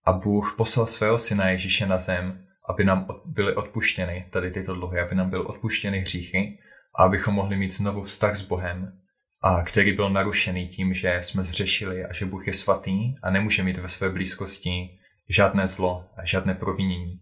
a 0.06 0.12
Bůh 0.12 0.54
poslal 0.58 0.88
svého 0.88 1.20
syna 1.20 1.50
Ježíše 1.50 1.86
na 1.86 2.00
zem, 2.00 2.46
aby 2.70 2.84
nám 2.84 3.08
byly 3.26 3.56
odpuštěny 3.56 4.28
tady 4.30 4.52
tyto 4.52 4.74
dluhy, 4.74 5.00
aby 5.00 5.16
nám 5.16 5.30
byly 5.30 5.46
odpuštěny 5.46 6.00
hříchy 6.00 6.60
a 6.96 7.04
abychom 7.04 7.34
mohli 7.34 7.58
mít 7.58 7.74
znovu 7.74 8.04
vztah 8.04 8.36
s 8.36 8.42
Bohem 8.42 9.00
a 9.42 9.64
který 9.64 9.94
byl 9.94 10.10
narušený 10.10 10.68
tím, 10.68 10.94
že 10.94 11.20
jsme 11.22 11.44
zřešili 11.44 12.06
a 12.06 12.14
že 12.14 12.26
Bůh 12.26 12.48
je 12.48 12.54
svatý 12.54 13.16
a 13.24 13.30
nemůže 13.30 13.64
mít 13.64 13.78
ve 13.78 13.90
své 13.90 14.10
blízkosti 14.10 15.00
žádné 15.34 15.68
zlo 15.68 16.06
žádné 16.24 16.54
provinění. 16.54 17.20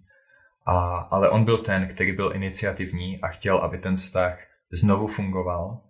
A, 0.65 0.97
ale 0.97 1.29
on 1.29 1.45
byl 1.45 1.57
ten, 1.57 1.87
který 1.87 2.11
byl 2.11 2.31
iniciativní 2.35 3.21
a 3.21 3.27
chtěl, 3.27 3.57
aby 3.57 3.77
ten 3.77 3.95
vztah 3.95 4.39
znovu 4.71 5.07
fungoval 5.07 5.81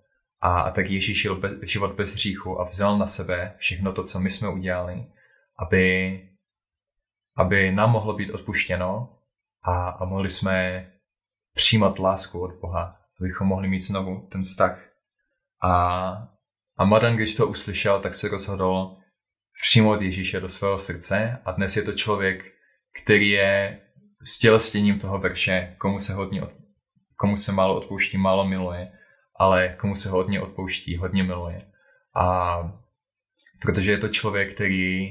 a, 0.42 0.62
a 0.62 0.72
tak 0.72 0.90
Ježíš 0.90 1.22
žil 1.22 1.36
bez, 1.36 1.52
život 1.62 1.92
bez 1.92 2.14
hříchu 2.14 2.62
a 2.62 2.64
vzal 2.64 2.98
na 2.98 3.08
sebe 3.08 3.54
všechno 3.58 3.94
to, 3.94 4.04
co 4.04 4.20
my 4.20 4.30
jsme 4.30 4.50
udělali, 4.50 5.06
aby, 5.58 6.30
aby 7.36 7.72
nám 7.72 7.92
mohlo 7.92 8.14
být 8.14 8.30
odpuštěno 8.30 9.18
a, 9.64 9.90
a 9.90 10.06
mohli 10.06 10.30
jsme 10.30 10.88
přijímat 11.54 12.00
lásku 12.00 12.40
od 12.40 12.52
Boha, 12.62 12.98
abychom 13.20 13.48
mohli 13.48 13.68
mít 13.68 13.80
znovu 13.80 14.28
ten 14.32 14.42
vztah. 14.44 14.80
A, 15.64 15.74
a 16.78 16.86
Madan, 16.86 17.16
když 17.16 17.36
to 17.36 17.48
uslyšel, 17.48 18.00
tak 18.00 18.16
se 18.16 18.28
rozhodl 18.28 18.98
přijmout 19.62 20.02
Ježíše 20.02 20.40
do 20.40 20.50
svého 20.50 20.80
srdce 20.80 21.38
a 21.46 21.52
dnes 21.52 21.76
je 21.76 21.84
to 21.84 21.94
člověk, 21.94 22.54
který 23.04 23.30
je 23.30 23.80
stělestěním 24.24 25.00
toho 25.00 25.20
verše, 25.20 25.76
komu 25.78 26.00
se 26.00 26.14
hodně 26.14 26.42
od, 26.42 26.52
komu 27.16 27.38
se 27.38 27.52
málo 27.52 27.76
odpouští, 27.76 28.18
málo 28.18 28.48
miluje, 28.48 28.92
ale 29.36 29.76
komu 29.80 29.96
se 29.96 30.10
hodně 30.10 30.42
odpouští, 30.42 30.98
hodně 30.98 31.24
miluje. 31.24 31.62
A 32.16 32.58
protože 33.62 33.92
je 33.92 33.98
to 33.98 34.08
člověk, 34.08 34.54
který 34.54 35.04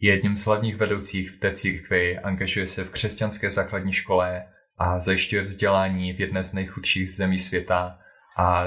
je 0.00 0.12
jedním 0.12 0.36
z 0.36 0.44
hlavních 0.44 0.76
vedoucích 0.76 1.30
v 1.30 1.38
té 1.38 1.52
církvi, 1.52 2.18
angažuje 2.18 2.66
se 2.66 2.84
v 2.84 2.90
křesťanské 2.90 3.50
základní 3.50 3.92
škole 3.92 4.48
a 4.78 5.00
zajišťuje 5.00 5.42
vzdělání 5.42 6.12
v 6.12 6.20
jedné 6.20 6.44
z 6.44 6.52
nejchudších 6.52 7.10
zemí 7.10 7.38
světa 7.38 7.98
a 8.38 8.64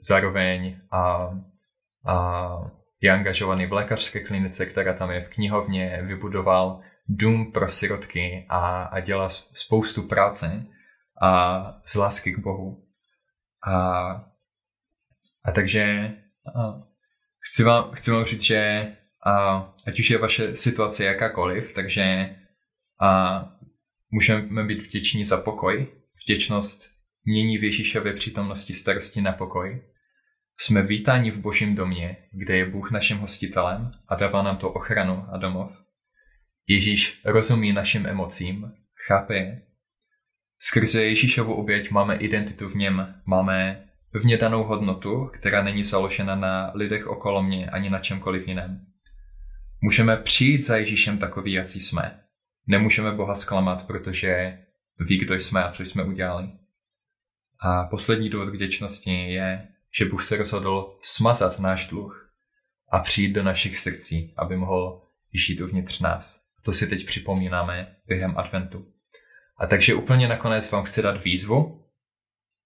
zároveň 0.00 0.80
a, 0.90 1.30
a 2.06 2.56
je 3.06 3.12
angažovaný 3.12 3.66
v 3.66 3.72
lékařské 3.72 4.20
klinice, 4.20 4.66
která 4.66 4.92
tam 4.92 5.10
je 5.10 5.20
v 5.20 5.28
knihovně, 5.28 6.00
vybudoval 6.02 6.80
dům 7.08 7.52
pro 7.52 7.68
sirotky 7.68 8.46
a, 8.48 8.82
a 8.82 9.00
dělá 9.00 9.28
spoustu 9.52 10.02
práce 10.02 10.66
a 11.22 11.62
z 11.84 11.94
lásky 11.94 12.32
k 12.32 12.38
Bohu. 12.38 12.84
A, 13.66 13.76
a 15.44 15.52
takže 15.54 16.12
a, 16.56 16.82
chci, 17.40 17.62
vám, 17.62 17.90
chci 17.92 18.10
vám 18.10 18.24
říct, 18.24 18.42
že 18.42 18.92
a, 19.26 19.56
ať 19.86 20.00
už 20.00 20.10
je 20.10 20.18
vaše 20.18 20.56
situace 20.56 21.04
jakákoliv, 21.04 21.74
takže 21.74 22.36
a, 23.00 23.40
můžeme 24.10 24.64
být 24.64 24.82
vděční 24.82 25.24
za 25.24 25.36
pokoj. 25.36 25.86
Vděčnost 26.24 26.90
mění 27.24 27.58
v 27.58 27.64
Ježíšově 27.64 28.12
přítomnosti 28.12 28.74
starosti 28.74 29.20
na 29.20 29.32
pokoj. 29.32 29.82
Jsme 30.58 30.82
vítáni 30.82 31.30
v 31.30 31.38
božím 31.38 31.74
domě, 31.74 32.16
kde 32.32 32.56
je 32.56 32.70
Bůh 32.70 32.90
naším 32.90 33.18
hostitelem 33.18 33.90
a 34.08 34.14
dává 34.14 34.42
nám 34.42 34.56
to 34.56 34.70
ochranu 34.70 35.26
a 35.32 35.36
domov. 35.36 35.72
Ježíš 36.68 37.20
rozumí 37.24 37.72
našim 37.72 38.06
emocím, 38.06 38.72
chápe 39.06 39.36
je. 39.36 39.62
Skrze 40.58 41.04
Ježíšovu 41.04 41.54
oběť 41.54 41.90
máme 41.90 42.16
identitu 42.16 42.68
v 42.68 42.74
něm, 42.74 43.14
máme 43.26 43.86
v 44.12 44.24
ně 44.24 44.36
danou 44.36 44.64
hodnotu, 44.64 45.30
která 45.34 45.62
není 45.62 45.84
založena 45.84 46.34
na 46.34 46.70
lidech 46.74 47.06
okolo 47.06 47.42
mě 47.42 47.70
ani 47.70 47.90
na 47.90 47.98
čemkoliv 47.98 48.48
jiném. 48.48 48.86
Můžeme 49.80 50.16
přijít 50.16 50.62
za 50.62 50.76
Ježíšem 50.76 51.18
takový, 51.18 51.52
jací 51.52 51.80
jsme. 51.80 52.20
Nemůžeme 52.66 53.12
Boha 53.12 53.34
zklamat, 53.34 53.86
protože 53.86 54.58
ví, 54.98 55.18
kdo 55.18 55.34
jsme 55.34 55.64
a 55.64 55.68
co 55.68 55.82
jsme 55.82 56.04
udělali. 56.04 56.48
A 57.60 57.84
poslední 57.84 58.30
důvod 58.30 58.48
vděčnosti 58.48 59.10
je, 59.10 59.68
že 59.98 60.04
Bůh 60.04 60.24
se 60.24 60.36
rozhodl 60.36 60.98
smazat 61.02 61.58
náš 61.58 61.86
dluh 61.86 62.34
a 62.92 62.98
přijít 62.98 63.32
do 63.32 63.42
našich 63.42 63.78
srdcí, 63.78 64.34
aby 64.36 64.56
mohl 64.56 65.02
žít 65.34 65.60
uvnitř 65.60 66.00
nás. 66.00 66.40
To 66.62 66.72
si 66.72 66.86
teď 66.86 67.06
připomínáme 67.06 67.96
během 68.06 68.38
adventu. 68.38 68.86
A 69.58 69.66
takže 69.66 69.94
úplně 69.94 70.28
nakonec 70.28 70.70
vám 70.70 70.84
chci 70.84 71.02
dát 71.02 71.24
výzvu 71.24 71.84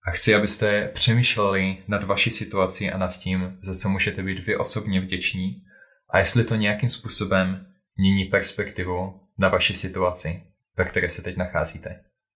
a 0.06 0.10
chci, 0.10 0.34
abyste 0.34 0.88
přemýšleli 0.88 1.76
nad 1.88 2.04
vaší 2.04 2.30
situací 2.30 2.90
a 2.90 2.98
nad 2.98 3.16
tím, 3.16 3.58
za 3.62 3.74
co 3.74 3.88
můžete 3.88 4.22
být 4.22 4.46
vy 4.46 4.56
osobně 4.56 5.00
vděční 5.00 5.62
a 6.10 6.18
jestli 6.18 6.44
to 6.44 6.54
nějakým 6.54 6.88
způsobem 6.88 7.66
mění 7.96 8.24
perspektivu 8.24 9.20
na 9.38 9.48
vaši 9.48 9.74
situaci, 9.74 10.42
ve 10.76 10.84
které 10.84 11.08
se 11.08 11.22
teď 11.22 11.36
nacházíte. 11.36 12.04